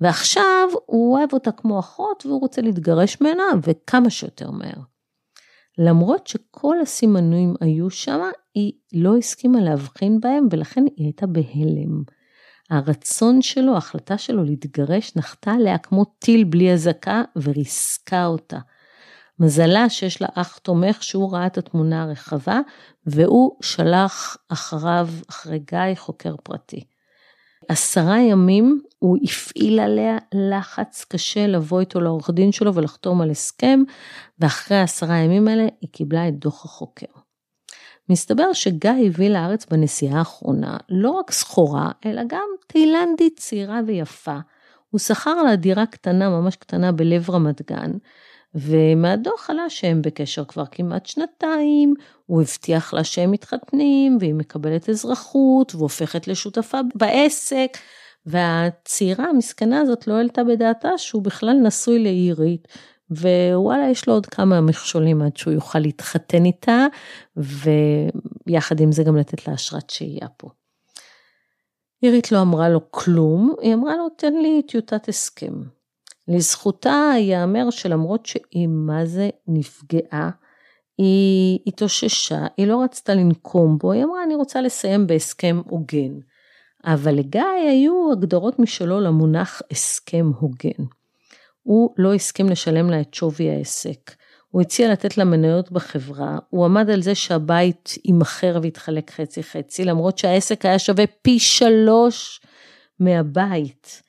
ועכשיו 0.00 0.68
הוא 0.86 1.16
אוהב 1.16 1.32
אותה 1.32 1.52
כמו 1.52 1.78
אחות 1.78 2.26
והוא 2.26 2.40
רוצה 2.40 2.62
להתגרש 2.62 3.20
ממנה 3.20 3.44
וכמה 3.62 4.10
שיותר 4.10 4.50
מהר. 4.50 4.82
למרות 5.78 6.26
שכל 6.26 6.80
הסימנים 6.80 7.54
היו 7.60 7.90
שם, 7.90 8.20
היא 8.54 8.72
לא 8.92 9.16
הסכימה 9.16 9.60
להבחין 9.60 10.20
בהם 10.20 10.46
ולכן 10.50 10.84
היא 10.96 11.06
הייתה 11.06 11.26
בהלם. 11.26 12.02
הרצון 12.70 13.42
שלו, 13.42 13.74
ההחלטה 13.74 14.18
שלו 14.18 14.44
להתגרש 14.44 15.16
נחתה 15.16 15.52
עליה 15.52 15.78
כמו 15.78 16.04
טיל 16.04 16.44
בלי 16.44 16.72
אזעקה 16.72 17.22
וריסקה 17.36 18.26
אותה. 18.26 18.58
מזלה 19.38 19.88
שיש 19.88 20.22
לה 20.22 20.28
אח 20.34 20.58
תומך 20.58 21.02
שהוא 21.02 21.32
ראה 21.32 21.46
את 21.46 21.58
התמונה 21.58 22.02
הרחבה, 22.02 22.60
והוא 23.06 23.56
שלח 23.62 24.36
אחריו, 24.48 25.08
אחרי 25.30 25.58
גיא, 25.58 25.94
חוקר 25.94 26.34
פרטי. 26.42 26.84
עשרה 27.72 28.20
ימים 28.20 28.82
הוא 28.98 29.18
הפעיל 29.22 29.80
עליה 29.80 30.18
לחץ 30.34 31.04
קשה 31.08 31.46
לבוא 31.46 31.80
איתו 31.80 32.00
לעורך 32.00 32.30
דין 32.30 32.52
שלו 32.52 32.74
ולחתום 32.74 33.20
על 33.20 33.30
הסכם, 33.30 33.82
ואחרי 34.38 34.80
עשרה 34.80 35.14
הימים 35.14 35.48
האלה 35.48 35.66
היא 35.80 35.90
קיבלה 35.92 36.28
את 36.28 36.38
דוח 36.38 36.64
החוקר. 36.64 37.06
מסתבר 38.08 38.52
שגיא 38.52 38.90
הביא 39.06 39.28
לארץ 39.28 39.66
בנסיעה 39.66 40.18
האחרונה 40.18 40.76
לא 40.88 41.10
רק 41.10 41.30
סחורה, 41.30 41.90
אלא 42.06 42.22
גם 42.28 42.48
תאילנדית 42.66 43.38
צעירה 43.38 43.80
ויפה. 43.86 44.38
הוא 44.90 44.98
שכר 44.98 45.42
לה 45.42 45.56
דירה 45.56 45.86
קטנה, 45.86 46.28
ממש 46.30 46.56
קטנה 46.56 46.92
בלב 46.92 47.30
רמת 47.30 47.70
גן, 47.70 47.90
ומהדוח 48.54 49.50
עלה 49.50 49.70
שהם 49.70 50.02
בקשר 50.02 50.44
כבר 50.44 50.66
כמעט 50.66 51.06
שנתיים, 51.06 51.94
הוא 52.26 52.42
הבטיח 52.42 52.94
לה 52.94 53.04
שהם 53.04 53.30
מתחתנים, 53.30 54.16
והיא 54.20 54.34
מקבלת 54.34 54.88
אזרחות, 54.88 55.74
והופכת 55.74 56.28
לשותפה 56.28 56.78
בעסק, 56.94 57.78
והצעירה 58.26 59.24
המסכנה 59.24 59.80
הזאת 59.80 60.06
לא 60.06 60.14
העלתה 60.14 60.44
בדעתה 60.44 60.98
שהוא 60.98 61.22
בכלל 61.22 61.52
נשוי 61.62 61.98
לעירית, 61.98 62.68
ווואלה, 63.10 63.90
יש 63.90 64.08
לו 64.08 64.14
עוד 64.14 64.26
כמה 64.26 64.60
מכשולים 64.60 65.22
עד 65.22 65.36
שהוא 65.36 65.52
יוכל 65.52 65.78
להתחתן 65.78 66.44
איתה, 66.44 66.86
ויחד 68.46 68.80
עם 68.80 68.92
זה 68.92 69.02
גם 69.02 69.16
לתת 69.16 69.48
לה 69.48 69.54
אשרת 69.54 69.90
שהייה 69.90 70.28
פה. 70.36 70.48
עירית 72.00 72.32
לא 72.32 72.42
אמרה 72.42 72.68
לו 72.68 72.80
כלום, 72.90 73.54
היא 73.60 73.74
אמרה 73.74 73.96
לו, 73.96 74.08
תן 74.08 74.34
לי 74.34 74.62
טיוטת 74.62 75.08
הסכם. 75.08 75.52
לזכותה 76.28 77.12
ייאמר 77.18 77.70
שלמרות 77.70 78.26
שהיא 78.26 78.68
מה 78.68 79.06
זה 79.06 79.30
נפגעה, 79.48 80.30
היא 80.98 81.58
התאוששה, 81.66 82.46
היא 82.56 82.66
לא 82.66 82.82
רצתה 82.82 83.14
לנקום 83.14 83.78
בו, 83.78 83.92
היא 83.92 84.04
אמרה, 84.04 84.22
אני 84.24 84.34
רוצה 84.34 84.60
לסיים 84.60 85.06
בהסכם 85.06 85.60
הוגן. 85.68 86.12
אבל 86.84 87.14
לגיא 87.14 87.42
היו 87.68 88.12
הגדרות 88.12 88.58
משלו 88.58 89.00
למונח 89.00 89.62
הסכם 89.70 90.30
הוגן. 90.40 90.84
הוא 91.62 91.94
לא 91.98 92.14
הסכים 92.14 92.48
לשלם 92.48 92.90
לה 92.90 93.00
את 93.00 93.14
שווי 93.14 93.50
העסק. 93.50 94.14
הוא 94.48 94.62
הציע 94.62 94.92
לתת 94.92 95.18
לה 95.18 95.24
מניות 95.24 95.72
בחברה, 95.72 96.38
הוא 96.50 96.64
עמד 96.64 96.90
על 96.90 97.02
זה 97.02 97.14
שהבית 97.14 97.94
יימכר 98.04 98.58
ויתחלק 98.62 99.10
חצי 99.10 99.42
חצי, 99.42 99.84
למרות 99.84 100.18
שהעסק 100.18 100.64
היה 100.64 100.78
שווה 100.78 101.04
פי 101.22 101.38
שלוש 101.38 102.40
מהבית. 103.00 104.02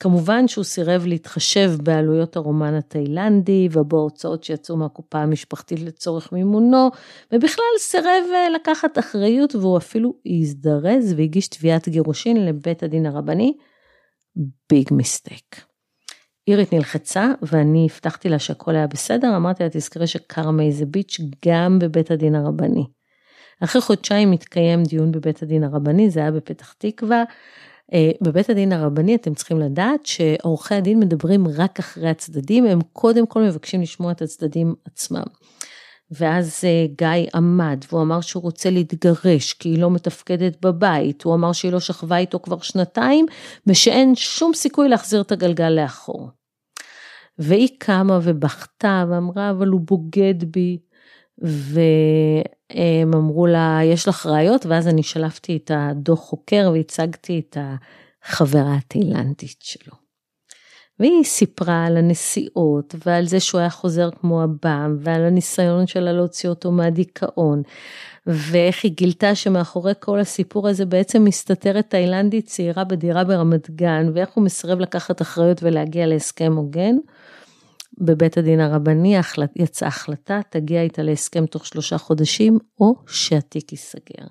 כמובן 0.00 0.48
שהוא 0.48 0.64
סירב 0.64 1.06
להתחשב 1.06 1.72
בעלויות 1.82 2.36
הרומן 2.36 2.74
התאילנדי 2.74 3.68
ובהוצאות 3.72 4.44
שיצאו 4.44 4.76
מהקופה 4.76 5.18
המשפחתית 5.18 5.80
לצורך 5.80 6.32
מימונו, 6.32 6.90
ובכלל 7.32 7.64
סירב 7.78 8.24
אה, 8.34 8.50
לקחת 8.50 8.98
אחריות 8.98 9.54
והוא 9.54 9.78
אפילו 9.78 10.14
הזדרז 10.26 11.14
והגיש 11.16 11.48
תביעת 11.48 11.88
גירושין 11.88 12.46
לבית 12.46 12.82
הדין 12.82 13.06
הרבני. 13.06 13.52
ביג 14.70 14.88
מיסטייק. 14.92 15.64
אירית 16.48 16.72
נלחצה 16.72 17.32
ואני 17.42 17.88
הבטחתי 17.90 18.28
לה 18.28 18.38
שהכל 18.38 18.76
היה 18.76 18.86
בסדר, 18.86 19.36
אמרתי 19.36 19.62
לה 19.62 19.68
תזכרי 19.68 20.06
שכרמי 20.06 20.72
זה 20.72 20.86
ביץ' 20.86 21.20
גם 21.46 21.78
בבית 21.78 22.10
הדין 22.10 22.34
הרבני. 22.34 22.84
אחרי 23.64 23.82
חודשיים 23.82 24.32
התקיים 24.32 24.82
דיון 24.82 25.12
בבית 25.12 25.42
הדין 25.42 25.64
הרבני, 25.64 26.10
זה 26.10 26.20
היה 26.20 26.30
בפתח 26.30 26.72
תקווה. 26.72 27.24
אה, 27.92 28.10
בבית 28.20 28.50
הדין 28.50 28.72
הרבני 28.72 29.14
אתם 29.14 29.34
צריכים 29.34 29.58
לדעת 29.58 30.06
שעורכי 30.06 30.74
הדין 30.74 31.00
מדברים 31.00 31.46
רק 31.56 31.78
אחרי 31.78 32.08
הצדדים, 32.08 32.66
הם 32.66 32.78
קודם 32.92 33.26
כל 33.26 33.42
מבקשים 33.42 33.82
לשמוע 33.82 34.12
את 34.12 34.22
הצדדים 34.22 34.74
עצמם. 34.84 35.24
ואז 36.10 36.60
אה, 36.64 36.86
גיא 36.98 37.30
עמד 37.34 37.84
והוא 37.88 38.02
אמר 38.02 38.20
שהוא 38.20 38.42
רוצה 38.42 38.70
להתגרש 38.70 39.52
כי 39.52 39.68
היא 39.68 39.78
לא 39.78 39.90
מתפקדת 39.90 40.64
בבית, 40.66 41.22
הוא 41.22 41.34
אמר 41.34 41.52
שהיא 41.52 41.72
לא 41.72 41.80
שכבה 41.80 42.16
איתו 42.18 42.40
כבר 42.40 42.58
שנתיים 42.58 43.26
ושאין 43.66 44.14
שום 44.14 44.54
סיכוי 44.54 44.88
להחזיר 44.88 45.20
את 45.20 45.32
הגלגל 45.32 45.68
לאחור. 45.68 46.28
והיא 47.38 47.68
קמה 47.78 48.18
ובכתה 48.22 49.04
ואמרה 49.10 49.50
אבל 49.50 49.68
הוא 49.68 49.80
בוגד 49.80 50.44
בי 50.44 50.78
והם 52.76 53.14
אמרו 53.14 53.46
לה 53.46 53.80
יש 53.84 54.08
לך 54.08 54.26
ראיות 54.26 54.66
ואז 54.66 54.88
אני 54.88 55.02
שלפתי 55.02 55.56
את 55.56 55.70
הדוח 55.74 56.18
חוקר 56.18 56.70
והצגתי 56.72 57.42
את 57.48 57.56
החברה 57.60 58.76
התאילנדית 58.76 59.58
שלו. 59.60 60.08
והיא 61.00 61.24
סיפרה 61.24 61.86
על 61.86 61.96
הנסיעות 61.96 62.94
ועל 63.06 63.26
זה 63.26 63.40
שהוא 63.40 63.58
היה 63.58 63.70
חוזר 63.70 64.10
כמו 64.20 64.42
הבם 64.42 64.96
ועל 65.00 65.24
הניסיון 65.24 65.86
שלה 65.86 66.12
להוציא 66.12 66.48
אותו 66.48 66.72
מהדיכאון 66.72 67.62
ואיך 68.26 68.84
היא 68.84 68.92
גילתה 68.92 69.34
שמאחורי 69.34 69.92
כל 70.00 70.20
הסיפור 70.20 70.68
הזה 70.68 70.86
בעצם 70.86 71.24
מסתתרת 71.24 71.90
תאילנדית 71.90 72.46
צעירה 72.46 72.84
בדירה 72.84 73.24
ברמת 73.24 73.70
גן 73.70 74.10
ואיך 74.14 74.30
הוא 74.30 74.44
מסרב 74.44 74.80
לקחת 74.80 75.22
אחריות 75.22 75.62
ולהגיע 75.62 76.06
להסכם 76.06 76.52
הוגן. 76.56 76.96
בבית 78.00 78.38
הדין 78.38 78.60
הרבני 78.60 79.16
יצאה 79.56 79.88
החלטה, 79.88 80.40
תגיע 80.50 80.82
איתה 80.82 81.02
להסכם 81.02 81.46
תוך 81.46 81.66
שלושה 81.66 81.98
חודשים, 81.98 82.58
או 82.80 82.94
שהתיק 83.06 83.72
ייסגר. 83.72 84.26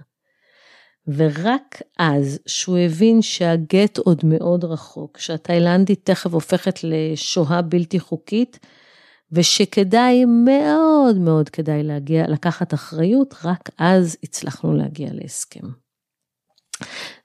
ורק 1.07 1.81
אז, 1.99 2.39
שהוא 2.45 2.77
הבין 2.77 3.21
שהגט 3.21 3.97
עוד 3.97 4.21
מאוד 4.23 4.63
רחוק, 4.63 5.17
שהתאילנדית 5.17 5.99
תכף 6.03 6.33
הופכת 6.33 6.79
לשוהה 6.83 7.61
בלתי 7.61 7.99
חוקית, 7.99 8.59
ושכדאי, 9.31 10.25
מאוד 10.25 11.17
מאוד 11.17 11.49
כדאי 11.49 11.83
להגיע, 11.83 12.27
לקחת 12.27 12.73
אחריות, 12.73 13.35
רק 13.43 13.69
אז 13.77 14.17
הצלחנו 14.23 14.73
להגיע 14.73 15.09
להסכם. 15.11 15.67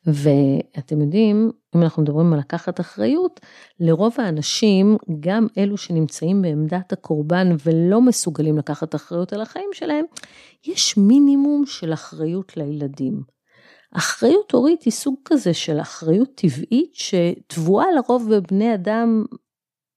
ואתם 0.06 1.00
יודעים, 1.00 1.50
אם 1.76 1.82
אנחנו 1.82 2.02
מדברים 2.02 2.32
על 2.32 2.38
לקחת 2.38 2.80
אחריות, 2.80 3.40
לרוב 3.80 4.14
האנשים, 4.18 4.96
גם 5.20 5.46
אלו 5.58 5.76
שנמצאים 5.76 6.42
בעמדת 6.42 6.92
הקורבן 6.92 7.48
ולא 7.64 8.00
מסוגלים 8.00 8.58
לקחת 8.58 8.94
אחריות 8.94 9.32
על 9.32 9.40
החיים 9.40 9.68
שלהם, 9.72 10.04
יש 10.66 10.96
מינימום 10.96 11.66
של 11.66 11.92
אחריות 11.92 12.56
לילדים. 12.56 13.22
אחריות 13.94 14.52
הורית 14.52 14.82
היא 14.82 14.92
סוג 14.92 15.14
כזה 15.24 15.54
של 15.54 15.80
אחריות 15.80 16.30
טבעית 16.34 16.94
שטבועה 16.94 17.86
לרוב 17.92 18.34
בבני 18.34 18.74
אדם 18.74 19.24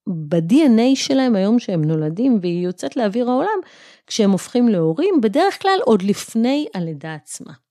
ב-DNA 0.08 0.96
שלהם 0.96 1.36
היום 1.36 1.60
שהם 1.60 1.86
נולדים 1.86 2.40
והיא 2.42 2.66
יוצאת 2.66 2.98
לאוויר 2.98 3.30
העולם 3.30 3.60
כשהם 4.08 4.32
הופכים 4.32 4.68
להורים, 4.68 5.22
בדרך 5.22 5.62
כלל 5.62 5.80
עוד 5.86 6.02
לפני 6.02 6.68
הלידה 6.74 7.14
עצמה. 7.14 7.65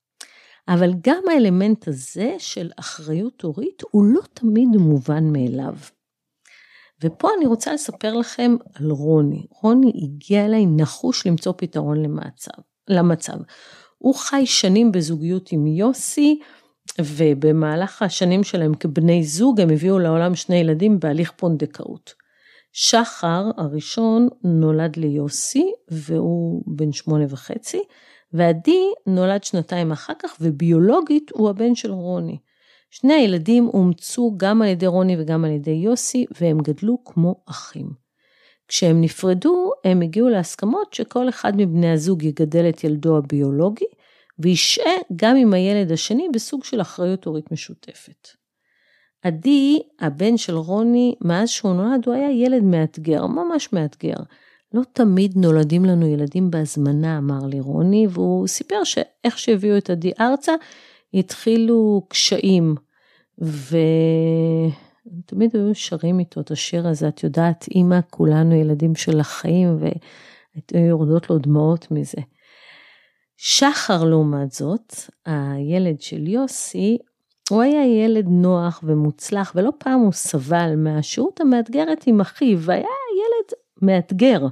אבל 0.67 0.93
גם 1.01 1.23
האלמנט 1.31 1.87
הזה 1.87 2.35
של 2.37 2.71
אחריות 2.79 3.41
הורית 3.41 3.83
הוא 3.91 4.05
לא 4.05 4.21
תמיד 4.33 4.69
מובן 4.69 5.23
מאליו. 5.23 5.75
ופה 7.03 7.29
אני 7.37 7.45
רוצה 7.45 7.73
לספר 7.73 8.13
לכם 8.13 8.55
על 8.73 8.91
רוני. 8.91 9.45
רוני 9.49 9.91
הגיע 10.03 10.45
אליי 10.45 10.65
נחוש 10.65 11.27
למצוא 11.27 11.53
פתרון 11.57 12.03
למצב, 12.03 12.61
למצב. 12.87 13.37
הוא 13.97 14.15
חי 14.15 14.45
שנים 14.45 14.91
בזוגיות 14.91 15.51
עם 15.51 15.67
יוסי, 15.67 16.39
ובמהלך 16.99 18.01
השנים 18.01 18.43
שלהם 18.43 18.75
כבני 18.75 19.23
זוג 19.23 19.61
הם 19.61 19.69
הביאו 19.69 19.99
לעולם 19.99 20.35
שני 20.35 20.55
ילדים 20.55 20.99
בהליך 20.99 21.31
פונדקאות. 21.31 22.13
שחר 22.71 23.51
הראשון 23.57 24.27
נולד 24.43 24.97
ליוסי 24.97 25.71
והוא 25.91 26.63
בן 26.67 26.91
שמונה 26.91 27.25
וחצי, 27.29 27.83
ועדי 28.33 28.91
נולד 29.07 29.43
שנתיים 29.43 29.91
אחר 29.91 30.13
כך 30.19 30.37
וביולוגית 30.41 31.31
הוא 31.33 31.49
הבן 31.49 31.75
של 31.75 31.91
רוני. 31.91 32.37
שני 32.89 33.13
הילדים 33.13 33.67
אומצו 33.67 34.33
גם 34.37 34.61
על 34.61 34.67
ידי 34.67 34.87
רוני 34.87 35.15
וגם 35.19 35.45
על 35.45 35.51
ידי 35.51 35.71
יוסי 35.71 36.25
והם 36.41 36.57
גדלו 36.59 36.97
כמו 37.05 37.35
אחים. 37.45 37.89
כשהם 38.67 39.01
נפרדו 39.01 39.71
הם 39.83 40.01
הגיעו 40.01 40.29
להסכמות 40.29 40.93
שכל 40.93 41.29
אחד 41.29 41.53
מבני 41.57 41.91
הזוג 41.91 42.23
יגדל 42.23 42.69
את 42.69 42.83
ילדו 42.83 43.17
הביולוגי 43.17 43.85
וישעה 44.39 44.93
גם 45.15 45.35
עם 45.35 45.53
הילד 45.53 45.91
השני 45.91 46.27
בסוג 46.33 46.63
של 46.63 46.81
אחריות 46.81 47.25
הורית 47.25 47.51
משותפת. 47.51 48.27
עדי, 49.21 49.79
הבן 49.99 50.37
של 50.37 50.55
רוני, 50.55 51.15
מאז 51.21 51.49
שהוא 51.49 51.73
נולד 51.73 52.05
הוא 52.05 52.15
היה 52.15 52.31
ילד 52.31 52.63
מאתגר, 52.63 53.25
ממש 53.25 53.73
מאתגר. 53.73 54.17
לא 54.75 54.81
תמיד 54.93 55.37
נולדים 55.37 55.85
לנו 55.85 56.07
ילדים 56.07 56.51
בהזמנה, 56.51 57.17
אמר 57.17 57.45
לי 57.45 57.59
רוני, 57.59 58.07
והוא 58.09 58.47
סיפר 58.47 58.83
שאיך 58.83 59.39
שהביאו 59.39 59.77
את 59.77 59.89
עדי 59.89 60.11
ארצה, 60.19 60.53
התחילו 61.13 62.05
קשיים. 62.09 62.75
ותמיד 63.37 65.55
היו 65.55 65.75
שרים 65.75 66.19
איתו 66.19 66.41
את 66.41 66.51
השיר 66.51 66.87
הזה, 66.87 67.07
את 67.07 67.23
יודעת, 67.23 67.65
אימא, 67.71 67.99
כולנו 68.09 68.55
ילדים 68.55 68.95
של 68.95 69.19
החיים, 69.19 69.77
והיו 69.79 70.87
יורדות 70.87 71.29
לו 71.29 71.37
דמעות 71.37 71.91
מזה. 71.91 72.21
שחר 73.37 74.03
לעומת 74.03 74.51
זאת, 74.51 74.93
הילד 75.25 76.01
של 76.01 76.27
יוסי, 76.27 76.97
הוא 77.49 77.61
היה 77.61 78.03
ילד 78.03 78.25
נוח 78.27 78.81
ומוצלח, 78.83 79.51
ולא 79.55 79.71
פעם 79.77 79.99
הוא 79.99 80.11
סבל 80.11 80.73
מהשהות 80.77 81.41
המאתגרת 81.41 82.03
עם 82.07 82.21
אחיו, 82.21 82.59
והיה 82.59 82.87
מאתגר. 83.85 84.47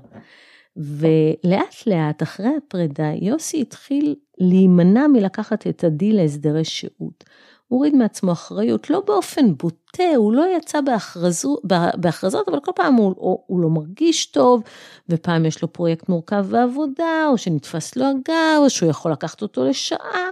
ולאט 0.77 1.87
לאט 1.87 2.23
אחרי 2.23 2.49
הפרידה 2.57 3.11
יוסי 3.21 3.61
התחיל 3.61 4.15
להימנע 4.37 5.07
מלקחת 5.07 5.67
את 5.67 5.83
עדי 5.83 6.13
להסדרי 6.13 6.63
שהות. 6.63 7.23
הוא 7.67 7.77
הוריד 7.77 7.95
מעצמו 7.95 8.31
אחריות, 8.31 8.89
לא 8.89 8.99
באופן 8.99 9.57
בוטה, 9.57 10.15
הוא 10.15 10.33
לא 10.33 10.45
יצא 10.57 10.81
בהכרזו, 10.81 11.57
בהכרזות, 11.95 12.49
אבל 12.49 12.59
כל 12.59 12.71
פעם 12.75 12.93
הוא, 12.93 13.13
הוא, 13.17 13.43
הוא 13.47 13.59
לא 13.59 13.69
מרגיש 13.69 14.25
טוב, 14.25 14.63
ופעם 15.09 15.45
יש 15.45 15.61
לו 15.61 15.73
פרויקט 15.73 16.09
מורכב 16.09 16.45
בעבודה, 16.49 17.27
או 17.29 17.37
שנתפס 17.37 17.95
לו 17.95 18.05
הגב, 18.05 18.59
או 18.59 18.69
שהוא 18.69 18.89
יכול 18.89 19.11
לקחת 19.11 19.41
אותו 19.41 19.65
לשעה, 19.65 20.29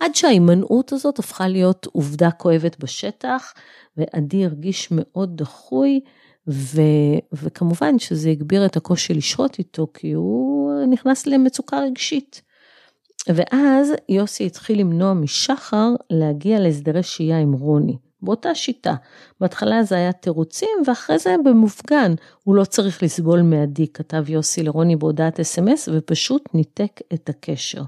עד 0.00 0.14
שההימנעות 0.14 0.92
הזאת 0.92 1.18
הפכה 1.18 1.48
להיות 1.48 1.86
עובדה 1.92 2.30
כואבת 2.30 2.78
בשטח, 2.78 3.54
ועדי 3.96 4.44
הרגיש 4.44 4.88
מאוד 4.90 5.36
דחוי, 5.36 6.00
ו, 6.50 6.80
וכמובן 7.32 7.98
שזה 7.98 8.30
הגביר 8.30 8.66
את 8.66 8.76
הקושי 8.76 9.14
לשהות 9.14 9.58
איתו, 9.58 9.86
כי 9.94 10.12
הוא 10.12 10.72
נכנס 10.90 11.26
למצוקה 11.26 11.80
רגשית. 11.80 12.42
ואז 13.28 13.92
יוסי 14.08 14.46
התחיל 14.46 14.80
למנוע 14.80 15.14
משחר 15.14 15.88
להגיע 16.10 16.60
להסדרי 16.60 17.02
שהייה 17.02 17.38
עם 17.38 17.52
רוני. 17.52 17.96
באותה 18.22 18.54
שיטה. 18.54 18.94
בהתחלה 19.40 19.82
זה 19.82 19.94
היה 19.94 20.12
תירוצים, 20.12 20.68
ואחרי 20.86 21.18
זה 21.18 21.34
במופגן. 21.44 22.14
הוא 22.44 22.54
לא 22.54 22.64
צריך 22.64 23.02
לסבול 23.02 23.42
מעדי, 23.42 23.86
כתב 23.94 24.30
יוסי 24.30 24.62
לרוני 24.62 24.96
בהודעת 24.96 25.40
אס.אם.אס, 25.40 25.88
ופשוט 25.92 26.54
ניתק 26.54 27.00
את 27.14 27.28
הקשר. 27.28 27.82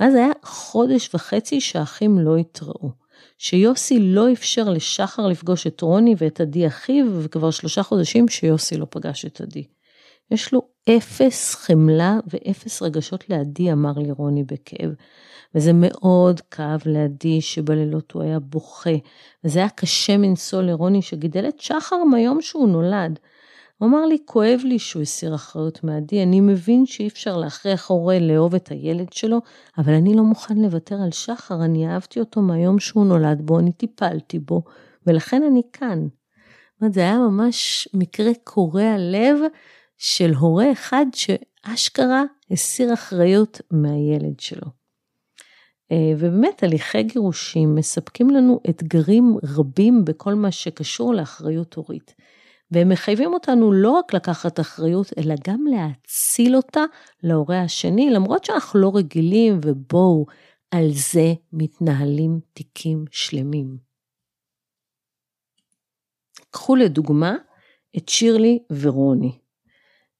ואז 0.00 0.14
היה 0.14 0.30
חודש 0.42 1.14
וחצי 1.14 1.60
שהאחים 1.60 2.18
לא 2.18 2.36
התראו. 2.36 3.03
שיוסי 3.38 3.98
לא 4.00 4.32
אפשר 4.32 4.68
לשחר 4.68 5.26
לפגוש 5.26 5.66
את 5.66 5.80
רוני 5.80 6.14
ואת 6.18 6.40
עדי 6.40 6.66
אחיו, 6.66 7.06
וכבר 7.22 7.50
שלושה 7.50 7.82
חודשים 7.82 8.28
שיוסי 8.28 8.76
לא 8.76 8.86
פגש 8.90 9.24
את 9.24 9.40
עדי. 9.40 9.64
יש 10.30 10.52
לו 10.52 10.62
אפס 10.90 11.54
חמלה 11.54 12.18
ואפס 12.26 12.82
רגשות 12.82 13.30
לעדי, 13.30 13.72
אמר 13.72 13.92
לי 13.96 14.10
רוני 14.10 14.44
בכאב. 14.44 14.90
וזה 15.54 15.72
מאוד 15.74 16.40
כאב 16.40 16.80
לעדי 16.86 17.40
שבלילות 17.40 18.12
הוא 18.12 18.22
היה 18.22 18.38
בוכה, 18.40 18.96
וזה 19.44 19.58
היה 19.58 19.68
קשה 19.68 20.16
מנשוא 20.16 20.62
לרוני 20.62 21.02
שגידל 21.02 21.48
את 21.48 21.60
שחר 21.60 22.04
מהיום 22.04 22.42
שהוא 22.42 22.68
נולד. 22.68 23.18
הוא 23.78 23.88
אמר 23.88 24.06
לי, 24.06 24.18
כואב 24.24 24.60
לי 24.64 24.78
שהוא 24.78 25.02
הסיר 25.02 25.34
אחריות 25.34 25.84
מעדי, 25.84 26.22
אני 26.22 26.40
מבין 26.40 26.86
שאי 26.86 27.08
אפשר 27.08 27.36
להכריח 27.36 27.90
הורה 27.90 28.18
לאהוב 28.18 28.54
את 28.54 28.68
הילד 28.68 29.12
שלו, 29.12 29.40
אבל 29.78 29.92
אני 29.92 30.14
לא 30.14 30.22
מוכן 30.22 30.56
לוותר 30.58 30.96
על 31.02 31.10
שחר, 31.10 31.64
אני 31.64 31.88
אהבתי 31.88 32.20
אותו 32.20 32.40
מהיום 32.40 32.78
שהוא 32.78 33.06
נולד 33.06 33.42
בו, 33.42 33.58
אני 33.58 33.72
טיפלתי 33.72 34.38
בו, 34.38 34.62
ולכן 35.06 35.42
אני 35.42 35.62
כאן. 35.72 36.06
זה 36.90 37.00
היה 37.00 37.18
ממש 37.18 37.88
מקרה 37.94 38.30
קורע 38.44 38.94
לב 38.98 39.36
של 39.98 40.34
הורה 40.34 40.72
אחד 40.72 41.06
שאשכרה 41.14 42.22
הסיר 42.50 42.94
אחריות 42.94 43.60
מהילד 43.70 44.40
שלו. 44.40 44.66
אה, 45.92 46.12
ובאמת 46.18 46.62
הליכי 46.62 47.02
גירושים 47.02 47.74
מספקים 47.74 48.30
לנו 48.30 48.60
אתגרים 48.70 49.36
רבים 49.42 50.04
בכל 50.04 50.34
מה 50.34 50.50
שקשור 50.50 51.14
לאחריות 51.14 51.74
הורית. 51.74 52.14
והם 52.70 52.88
מחייבים 52.88 53.34
אותנו 53.34 53.72
לא 53.72 53.90
רק 53.90 54.14
לקחת 54.14 54.60
אחריות, 54.60 55.12
אלא 55.18 55.34
גם 55.46 55.64
להאציל 55.66 56.56
אותה 56.56 56.84
להורה 57.22 57.60
השני, 57.62 58.10
למרות 58.10 58.44
שאנחנו 58.44 58.80
לא 58.80 58.92
רגילים, 58.94 59.60
ובואו, 59.64 60.26
על 60.70 60.90
זה 60.92 61.34
מתנהלים 61.52 62.40
תיקים 62.52 63.04
שלמים. 63.10 63.76
קחו 66.50 66.76
לדוגמה 66.76 67.36
את 67.96 68.08
שירלי 68.08 68.58
ורוני. 68.70 69.38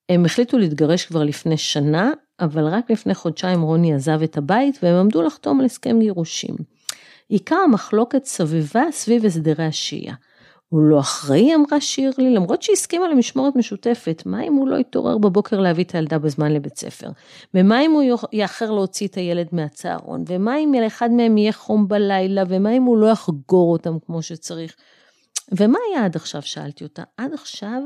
הם 0.09 0.25
החליטו 0.25 0.59
להתגרש 0.59 1.07
כבר 1.07 1.25
לפני 1.25 1.57
שנה, 1.57 2.13
אבל 2.41 2.65
רק 2.65 2.91
לפני 2.91 3.15
חודשיים 3.15 3.63
רוני 3.63 3.95
עזב 3.95 4.23
את 4.23 4.37
הבית 4.37 4.79
והם 4.83 4.95
עמדו 4.95 5.23
לחתום 5.23 5.61
על 5.61 5.67
הסכם 5.67 6.01
גירושים. 6.01 6.55
עיקר 7.29 7.57
המחלוקת 7.57 8.25
סבבה 8.25 8.83
סביב 8.93 9.25
הסדרי 9.25 9.65
השהייה. 9.65 10.15
הוא 10.75 10.83
לא 10.83 11.01
אחראי, 11.01 11.55
אמרה 11.55 11.81
שירלי, 11.81 12.35
למרות 12.35 12.63
שהסכימה 12.63 13.09
למשמורת 13.09 13.57
משותפת, 13.57 14.23
מה 14.27 14.43
אם 14.43 14.55
הוא 14.55 14.69
לא 14.69 14.77
יתעורר 14.77 15.19
בבוקר 15.19 15.61
להביא 15.61 15.85
את 15.85 15.95
הילדה 15.95 16.19
בזמן 16.19 16.53
לבית 16.53 16.77
ספר? 16.77 17.09
ומה 17.55 17.81
אם 17.81 17.93
הוא 17.93 18.03
יאחר 18.33 18.71
להוציא 18.71 19.09
את 19.09 19.15
הילד 19.15 19.47
מהצהרון? 19.53 20.25
ומה 20.27 20.59
אם 20.59 20.75
לאחד 20.83 21.11
מהם 21.11 21.39
יהיה 21.39 21.53
חום 21.53 21.89
בלילה? 21.89 22.43
ומה 22.49 22.77
אם 22.77 22.83
הוא 22.83 22.97
לא 22.97 23.07
יחגור 23.07 23.73
אותם 23.73 23.99
כמו 24.07 24.23
שצריך? 24.23 24.75
ומה 25.59 25.79
היה 25.91 26.05
עד 26.05 26.17
עכשיו? 26.17 26.43
שאלתי 26.43 26.85
אותה. 26.85 27.03
עד 27.17 27.33
עכשיו 27.33 27.83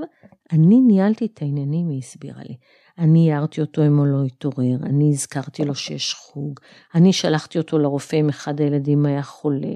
אני 0.53 0.81
ניהלתי 0.81 1.27
את 1.27 1.42
העניינים, 1.42 1.88
היא 1.88 1.98
הסבירה 1.98 2.42
לי. 2.48 2.57
אני 2.98 3.33
הערתי 3.33 3.61
אותו 3.61 3.87
אם 3.87 3.98
הוא 3.98 4.07
לא 4.07 4.24
התעורר, 4.27 4.77
אני 4.83 5.11
הזכרתי 5.11 5.64
לו 5.64 5.74
שיש 5.74 6.14
חוג, 6.14 6.61
אני 6.94 7.12
שלחתי 7.12 7.59
אותו 7.59 7.79
לרופא 7.79 8.16
אם 8.16 8.29
אחד 8.29 8.61
הילדים 8.61 9.07
היה 9.07 9.22
חולה. 9.22 9.74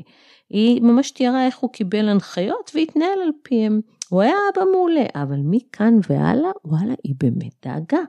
היא 0.52 0.82
ממש 0.82 1.10
תיארה 1.10 1.46
איך 1.46 1.58
הוא 1.58 1.72
קיבל 1.72 2.08
הנחיות 2.08 2.70
והתנהל 2.74 3.22
על 3.22 3.30
פיהם. 3.42 3.80
הוא 4.08 4.22
היה 4.22 4.34
אבא 4.54 4.64
מעולה, 4.72 5.04
אבל 5.14 5.38
מכאן 5.44 5.94
והלאה, 6.08 6.50
וואלה, 6.64 6.94
היא 7.04 7.14
באמת 7.18 7.52
דאגה. 7.64 8.02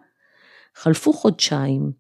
חלפו 0.76 1.14
חודשיים, 1.14 1.92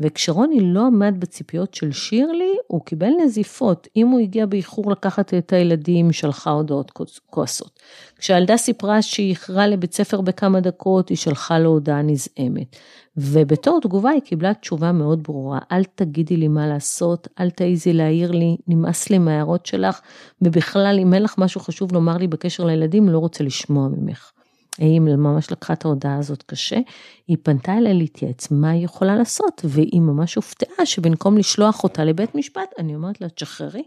וכשרוני 0.00 0.60
לא 0.60 0.86
עמד 0.86 1.14
בציפיות 1.18 1.74
של 1.74 1.92
שירלי, 1.92 2.52
הוא 2.66 2.84
קיבל 2.84 3.10
נזיפות. 3.24 3.88
אם 3.96 4.08
הוא 4.08 4.20
הגיע 4.20 4.46
באיחור 4.46 4.90
לקחת 4.90 5.34
את 5.34 5.52
הילדים, 5.52 6.12
שלחה 6.12 6.50
הודעות 6.50 6.92
כועסות. 7.26 7.80
כשהילדה 8.18 8.56
סיפרה 8.56 9.02
שהיא 9.02 9.30
איחרה 9.30 9.66
לבית 9.66 9.94
ספר 9.94 10.20
בכמה 10.20 10.60
דקות, 10.60 11.08
היא 11.08 11.16
שלחה 11.16 11.58
לו 11.58 11.70
הודעה 11.70 12.02
נזעמת. 12.02 12.76
ובתור 13.16 13.80
תגובה 13.80 14.10
היא 14.10 14.20
קיבלה 14.20 14.54
תשובה 14.54 14.92
מאוד 14.92 15.22
ברורה, 15.22 15.58
אל 15.72 15.84
תגידי 15.84 16.36
לי 16.36 16.48
מה 16.48 16.66
לעשות, 16.66 17.28
אל 17.40 17.50
תעיזי 17.50 17.92
להעיר 17.92 18.30
לי, 18.30 18.56
נמאס 18.68 19.10
לי 19.10 19.18
מההערות 19.18 19.66
שלך, 19.66 20.00
ובכלל 20.42 20.98
אם 21.02 21.14
אין 21.14 21.22
לך 21.22 21.34
משהו 21.38 21.60
חשוב 21.60 21.92
לומר 21.92 22.16
לי 22.16 22.26
בקשר 22.26 22.64
לילדים, 22.64 23.08
לא 23.08 23.18
רוצה 23.18 23.44
לשמוע 23.44 23.88
ממך. 23.88 24.33
היא 24.78 25.00
ממש 25.00 25.52
לקחה 25.52 25.72
את 25.72 25.84
ההודעה 25.84 26.18
הזאת 26.18 26.42
קשה, 26.42 26.78
היא 27.26 27.36
פנתה 27.42 27.78
אליה 27.78 27.92
להתייעץ 27.92 28.50
מה 28.50 28.70
היא 28.70 28.84
יכולה 28.84 29.16
לעשות, 29.16 29.60
והיא 29.64 30.00
ממש 30.00 30.34
הופתעה 30.34 30.86
שבמקום 30.86 31.38
לשלוח 31.38 31.84
אותה 31.84 32.04
לבית 32.04 32.34
משפט, 32.34 32.74
אני 32.78 32.94
אומרת 32.94 33.20
לה, 33.20 33.28
תשחררי. 33.28 33.82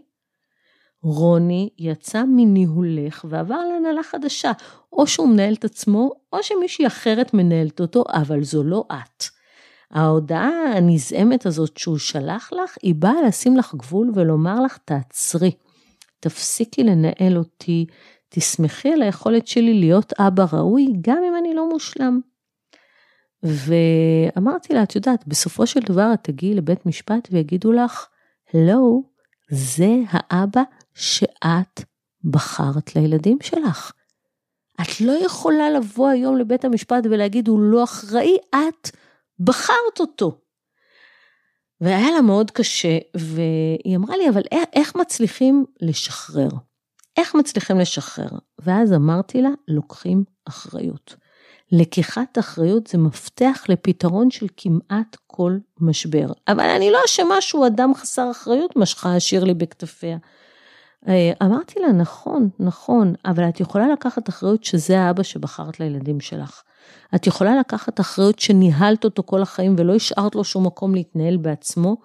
רוני 1.02 1.68
יצא 1.78 2.24
מניהולך 2.24 3.24
ועבר 3.28 3.60
להנהלה 3.72 4.02
חדשה, 4.02 4.52
או 4.92 5.06
שהוא 5.06 5.28
מנהל 5.28 5.54
את 5.54 5.64
עצמו, 5.64 6.10
או 6.32 6.42
שמישהי 6.42 6.86
אחרת 6.86 7.34
מנהלת 7.34 7.80
אותו, 7.80 8.04
אבל 8.12 8.42
זו 8.42 8.64
לא 8.64 8.84
את. 8.92 9.24
ההודעה 9.90 10.48
הנזעמת 10.76 11.46
הזאת 11.46 11.76
שהוא 11.76 11.98
שלח 11.98 12.50
לך, 12.52 12.76
היא 12.82 12.94
באה 12.94 13.22
לשים 13.26 13.56
לך 13.56 13.74
גבול 13.74 14.10
ולומר 14.14 14.60
לך, 14.60 14.78
תעצרי, 14.84 15.50
תפסיקי 16.20 16.84
לנהל 16.84 17.38
אותי, 17.38 17.86
תסמכי 18.28 18.92
על 18.92 19.02
היכולת 19.02 19.46
שלי 19.46 19.74
להיות 19.74 20.12
אבא 20.18 20.44
ראוי, 20.52 20.86
גם 21.00 21.18
אם 21.28 21.36
אני 21.36 21.54
לא 21.54 21.68
מושלם. 21.68 22.20
ואמרתי 23.42 24.74
לה, 24.74 24.82
את 24.82 24.96
יודעת, 24.96 25.28
בסופו 25.28 25.66
של 25.66 25.80
דבר 25.80 26.10
את 26.14 26.24
תגיעי 26.24 26.54
לבית 26.54 26.86
משפט 26.86 27.28
ויגידו 27.30 27.72
לך, 27.72 28.06
לא, 28.54 29.00
זה 29.50 29.94
האבא 30.08 30.62
שאת 30.94 31.80
בחרת 32.24 32.96
לילדים 32.96 33.38
שלך. 33.42 33.92
את 34.80 35.00
לא 35.00 35.12
יכולה 35.12 35.70
לבוא 35.70 36.08
היום 36.08 36.36
לבית 36.36 36.64
המשפט 36.64 37.04
ולהגיד, 37.04 37.48
הוא 37.48 37.60
לא 37.60 37.84
אחראי, 37.84 38.36
את 38.50 38.90
בחרת 39.40 40.00
אותו. 40.00 40.40
והיה 41.80 42.10
לה 42.10 42.20
מאוד 42.20 42.50
קשה, 42.50 42.98
והיא 43.16 43.96
אמרה 43.96 44.16
לי, 44.16 44.28
אבל 44.28 44.42
איך 44.72 44.96
מצליחים 44.96 45.64
לשחרר? 45.80 46.48
איך 47.18 47.34
מצליחים 47.34 47.78
לשחרר? 47.78 48.28
ואז 48.58 48.92
אמרתי 48.92 49.42
לה, 49.42 49.50
לוקחים 49.68 50.24
אחריות. 50.48 51.16
לקיחת 51.72 52.38
אחריות 52.38 52.86
זה 52.86 52.98
מפתח 52.98 53.64
לפתרון 53.68 54.30
של 54.30 54.46
כמעט 54.56 55.16
כל 55.26 55.56
משבר. 55.80 56.26
אבל 56.48 56.68
אני 56.68 56.90
לא 56.90 56.98
אשמה 57.06 57.40
שהוא 57.40 57.66
אדם 57.66 57.94
חסר 57.94 58.30
אחריות, 58.30 58.76
משכה 58.76 59.20
שירלי 59.20 59.54
בכתפיה. 59.54 60.16
אה, 61.08 61.32
אמרתי 61.42 61.80
לה, 61.80 61.92
נכון, 61.92 62.48
נכון, 62.58 63.14
אבל 63.24 63.48
את 63.48 63.60
יכולה 63.60 63.88
לקחת 63.88 64.28
אחריות 64.28 64.64
שזה 64.64 65.00
האבא 65.00 65.22
שבחרת 65.22 65.80
לילדים 65.80 66.20
שלך. 66.20 66.62
את 67.14 67.26
יכולה 67.26 67.56
לקחת 67.60 68.00
אחריות 68.00 68.38
שניהלת 68.38 69.04
אותו 69.04 69.22
כל 69.26 69.42
החיים 69.42 69.74
ולא 69.78 69.94
השארת 69.94 70.34
לו 70.34 70.44
שום 70.44 70.66
מקום 70.66 70.94
להתנהל 70.94 71.36
בעצמו, 71.36 71.96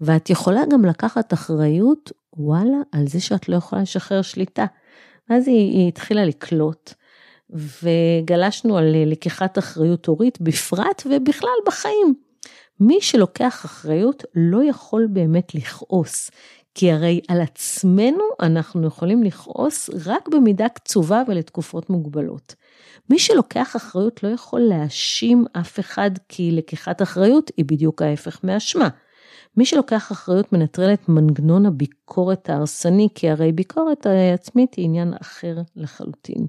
ואת 0.00 0.30
יכולה 0.30 0.60
גם 0.70 0.84
לקחת 0.84 1.32
אחריות, 1.32 2.12
וואלה, 2.36 2.76
על 2.92 3.06
זה 3.06 3.20
שאת 3.20 3.48
לא 3.48 3.56
יכולה 3.56 3.82
לשחרר 3.82 4.22
שליטה. 4.22 4.66
ואז 5.30 5.48
היא, 5.48 5.72
היא 5.78 5.88
התחילה 5.88 6.24
לקלוט, 6.24 6.94
וגלשנו 7.50 8.78
על 8.78 8.96
לקיחת 9.06 9.58
אחריות 9.58 10.06
הורית 10.06 10.40
בפרט 10.40 11.02
ובכלל 11.06 11.56
בחיים. 11.66 12.14
מי 12.80 13.00
שלוקח 13.00 13.64
אחריות 13.64 14.24
לא 14.34 14.64
יכול 14.64 15.08
באמת 15.10 15.54
לכעוס, 15.54 16.30
כי 16.74 16.92
הרי 16.92 17.20
על 17.28 17.40
עצמנו 17.40 18.24
אנחנו 18.40 18.86
יכולים 18.86 19.22
לכעוס 19.22 19.90
רק 20.06 20.28
במידה 20.28 20.68
קצובה 20.68 21.22
ולתקופות 21.28 21.90
מוגבלות. 21.90 22.54
מי 23.10 23.18
שלוקח 23.18 23.76
אחריות 23.76 24.22
לא 24.22 24.28
יכול 24.28 24.60
להאשים 24.60 25.44
אף 25.52 25.80
אחד 25.80 26.10
כי 26.28 26.50
לקיחת 26.52 27.02
אחריות 27.02 27.50
היא 27.56 27.64
בדיוק 27.64 28.02
ההפך 28.02 28.44
מאשמה. 28.44 28.88
מי 29.56 29.64
שלוקח 29.64 30.12
אחריות 30.12 30.52
מנטרל 30.52 30.92
את 30.94 31.08
מנגנון 31.08 31.66
הביקורת 31.66 32.50
ההרסני, 32.50 33.08
כי 33.14 33.30
הרי 33.30 33.52
ביקורת 33.52 34.06
עצמית 34.34 34.74
היא 34.74 34.84
עניין 34.84 35.14
אחר 35.20 35.56
לחלוטין. 35.76 36.46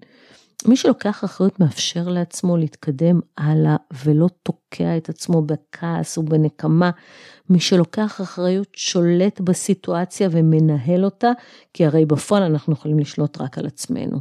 מי 0.67 0.75
שלוקח 0.75 1.23
אחריות 1.23 1.59
מאפשר 1.59 2.07
לעצמו 2.07 2.57
להתקדם 2.57 3.19
הלאה 3.37 3.75
ולא 4.05 4.29
תוקע 4.43 4.97
את 4.97 5.09
עצמו 5.09 5.41
בכעס 5.41 6.17
ובנקמה. 6.17 6.91
מי 7.49 7.59
שלוקח 7.59 8.21
אחריות 8.21 8.67
שולט 8.73 9.41
בסיטואציה 9.41 10.29
ומנהל 10.31 11.05
אותה, 11.05 11.31
כי 11.73 11.85
הרי 11.85 12.05
בפועל 12.05 12.43
אנחנו 12.43 12.73
יכולים 12.73 12.99
לשלוט 12.99 13.41
רק 13.41 13.57
על 13.57 13.65
עצמנו. 13.65 14.19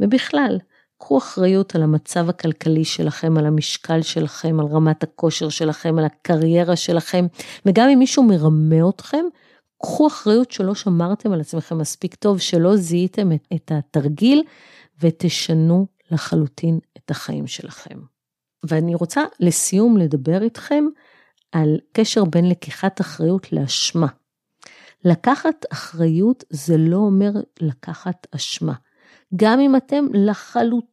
ובכלל, 0.00 0.58
קחו 1.02 1.18
אחריות 1.18 1.74
על 1.74 1.82
המצב 1.82 2.28
הכלכלי 2.28 2.84
שלכם, 2.84 3.38
על 3.38 3.46
המשקל 3.46 4.02
שלכם, 4.02 4.60
על 4.60 4.66
רמת 4.66 5.02
הכושר 5.02 5.48
שלכם, 5.48 5.98
על 5.98 6.04
הקריירה 6.04 6.76
שלכם, 6.76 7.26
וגם 7.66 7.88
אם 7.88 7.98
מישהו 7.98 8.22
מרמה 8.22 8.88
אתכם, 8.88 9.24
קחו 9.82 10.06
אחריות 10.06 10.50
שלא 10.50 10.74
שמרתם 10.74 11.32
על 11.32 11.40
עצמכם 11.40 11.78
מספיק 11.78 12.14
טוב, 12.14 12.38
שלא 12.38 12.76
זיהיתם 12.76 13.32
את, 13.32 13.46
את 13.54 13.72
התרגיל, 13.74 14.42
ותשנו 15.00 15.86
לחלוטין 16.10 16.78
את 16.96 17.10
החיים 17.10 17.46
שלכם. 17.46 17.98
ואני 18.66 18.94
רוצה 18.94 19.22
לסיום 19.40 19.96
לדבר 19.96 20.42
איתכם 20.42 20.84
על 21.52 21.78
קשר 21.92 22.24
בין 22.24 22.48
לקיחת 22.48 23.00
אחריות 23.00 23.52
לאשמה. 23.52 24.08
לקחת 25.04 25.64
אחריות 25.72 26.44
זה 26.50 26.76
לא 26.76 26.96
אומר 26.96 27.30
לקחת 27.60 28.26
אשמה. 28.34 28.74
גם 29.36 29.60
אם 29.60 29.76
אתם 29.76 30.04
לחלוטין 30.14 30.91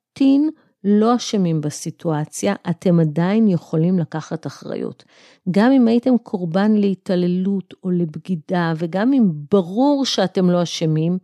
לא 0.84 1.16
אשמים 1.16 1.62
בסיטואציה, 1.62 2.56
אתם 2.70 3.00
עדיין 3.00 3.48
יכולים 3.48 4.00
לקחת 4.00 4.48
אחריות. 4.48 5.04
גם 5.52 5.72
אם 5.72 5.88
הייתם 5.88 6.18
קורבן 6.18 6.72
להתעללות 6.72 7.74
או 7.84 7.92
לבגידה, 7.92 8.74
וגם 8.78 9.14
אם 9.14 9.32
ברור 9.52 10.06
שאתם 10.06 10.50
לא 10.50 10.64
אשמים, 10.64 11.18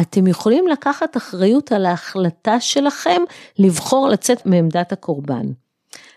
אתם 0.00 0.26
יכולים 0.26 0.68
לקחת 0.68 1.16
אחריות 1.16 1.72
על 1.72 1.86
ההחלטה 1.86 2.60
שלכם 2.60 3.22
לבחור 3.58 4.08
לצאת 4.08 4.46
מעמדת 4.46 4.92
הקורבן. 4.92 5.46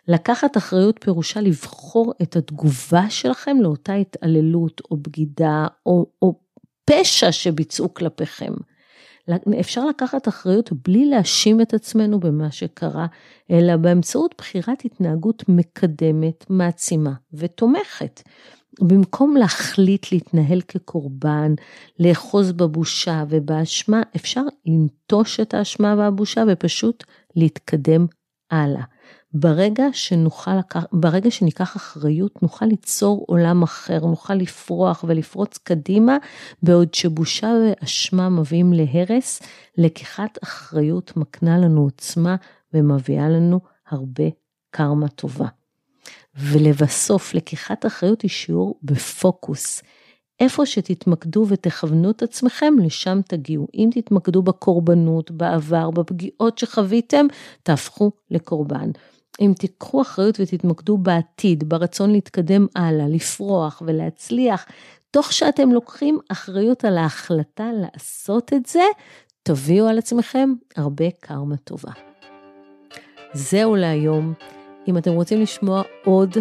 לקחת 0.07 0.57
אחריות 0.57 0.99
פירושה 1.01 1.41
לבחור 1.41 2.13
את 2.21 2.35
התגובה 2.35 3.09
שלכם 3.09 3.57
לאותה 3.61 3.93
התעללות 3.93 4.81
או 4.91 4.97
בגידה 4.97 5.67
או, 5.85 6.05
או 6.21 6.33
פשע 6.85 7.31
שביצעו 7.31 7.93
כלפיכם. 7.93 8.53
אפשר 9.59 9.85
לקחת 9.85 10.27
אחריות 10.27 10.69
בלי 10.87 11.05
להאשים 11.05 11.61
את 11.61 11.73
עצמנו 11.73 12.19
במה 12.19 12.51
שקרה, 12.51 13.07
אלא 13.51 13.77
באמצעות 13.77 14.35
בחירת 14.37 14.85
התנהגות 14.85 15.43
מקדמת, 15.47 16.45
מעצימה 16.49 17.13
ותומכת. 17.33 18.21
במקום 18.81 19.37
להחליט 19.37 20.11
להתנהל 20.11 20.61
כקורבן, 20.61 21.53
לאחוז 21.99 22.51
בבושה 22.51 23.23
ובאשמה, 23.29 24.01
אפשר 24.15 24.41
לנטוש 24.65 25.39
את 25.39 25.53
האשמה 25.53 25.95
והבושה 25.97 26.43
ופשוט 26.47 27.03
להתקדם 27.35 28.05
הלאה. 28.51 28.83
ברגע 29.33 29.83
שנוכל, 29.93 30.51
ברגע 30.91 31.31
שניקח 31.31 31.77
אחריות, 31.77 32.43
נוכל 32.43 32.65
ליצור 32.65 33.25
עולם 33.27 33.63
אחר, 33.63 33.99
נוכל 34.05 34.33
לפרוח 34.33 35.05
ולפרוץ 35.07 35.57
קדימה, 35.57 36.17
בעוד 36.63 36.93
שבושה 36.93 37.53
ואשמה 37.63 38.29
מביאים 38.29 38.73
להרס, 38.73 39.41
לקיחת 39.77 40.37
אחריות 40.43 41.17
מקנה 41.17 41.57
לנו 41.57 41.81
עוצמה 41.81 42.35
ומביאה 42.73 43.29
לנו 43.29 43.59
הרבה 43.89 44.23
קרמה 44.71 45.07
טובה. 45.07 45.47
ולבסוף, 46.35 47.33
לקיחת 47.33 47.85
אחריות 47.85 48.21
היא 48.21 48.31
שיעור 48.31 48.79
בפוקוס. 48.83 49.81
איפה 50.39 50.65
שתתמקדו 50.65 51.45
ותכוונו 51.49 52.11
את 52.11 52.23
עצמכם, 52.23 52.73
לשם 52.83 53.19
תגיעו. 53.27 53.67
אם 53.73 53.89
תתמקדו 53.91 54.41
בקורבנות, 54.41 55.31
בעבר, 55.31 55.89
בפגיעות 55.91 56.57
שחוויתם, 56.57 57.25
תהפכו 57.63 58.11
לקורבן. 58.31 58.91
אם 59.41 59.53
תיקחו 59.59 60.01
אחריות 60.01 60.39
ותתמקדו 60.39 60.97
בעתיד, 60.97 61.69
ברצון 61.69 62.11
להתקדם 62.11 62.67
הלאה, 62.75 63.07
לפרוח 63.07 63.81
ולהצליח, 63.85 64.65
תוך 65.11 65.33
שאתם 65.33 65.71
לוקחים 65.71 66.19
אחריות 66.29 66.85
על 66.85 66.97
ההחלטה 66.97 67.69
לעשות 67.73 68.53
את 68.53 68.65
זה, 68.65 68.83
תביאו 69.43 69.87
על 69.87 69.97
עצמכם 69.97 70.49
הרבה 70.75 71.05
קרמה 71.19 71.57
טובה. 71.57 71.91
זהו 73.33 73.75
להיום. 73.75 74.33
אם 74.87 74.97
אתם 74.97 75.11
רוצים 75.11 75.41
לשמוע 75.41 75.81
עוד 76.05 76.37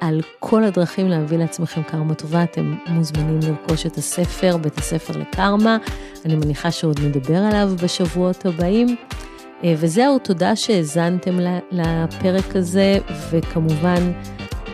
על 0.00 0.20
כל 0.40 0.64
הדרכים 0.64 1.08
להביא 1.08 1.38
לעצמכם 1.38 1.82
קרמה 1.82 2.14
טובה, 2.14 2.42
אתם 2.42 2.74
מוזמנים 2.88 3.40
לרכוש 3.42 3.86
את 3.86 3.96
הספר, 3.96 4.56
בית 4.56 4.78
הספר 4.78 5.18
לקרמה. 5.18 5.78
אני 6.24 6.36
מניחה 6.36 6.70
שעוד 6.70 7.00
נדבר 7.00 7.36
עליו 7.36 7.70
בשבועות 7.82 8.46
הבאים. 8.46 8.96
אה, 9.64 9.74
וזהו, 9.78 10.18
תודה 10.18 10.56
שהאזנתם 10.56 11.38
לפרק 11.72 12.56
הזה, 12.56 12.98
וכמובן, 13.30 14.12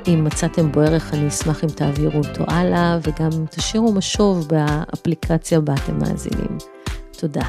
אם 0.09 0.25
מצאתם 0.25 0.73
בו 0.73 0.81
ערך, 0.81 1.15
אני 1.15 1.29
אשמח 1.29 1.65
אם 1.65 1.69
תעבירו 1.69 2.19
אותו 2.19 2.45
הלאה, 2.49 2.99
וגם 3.03 3.47
תשאירו 3.51 3.93
משוב 3.93 4.49
באפליקציה 4.49 5.61
בה 5.61 5.75
אתם 5.75 5.99
מאזינים. 5.99 6.59
תודה. 7.19 7.45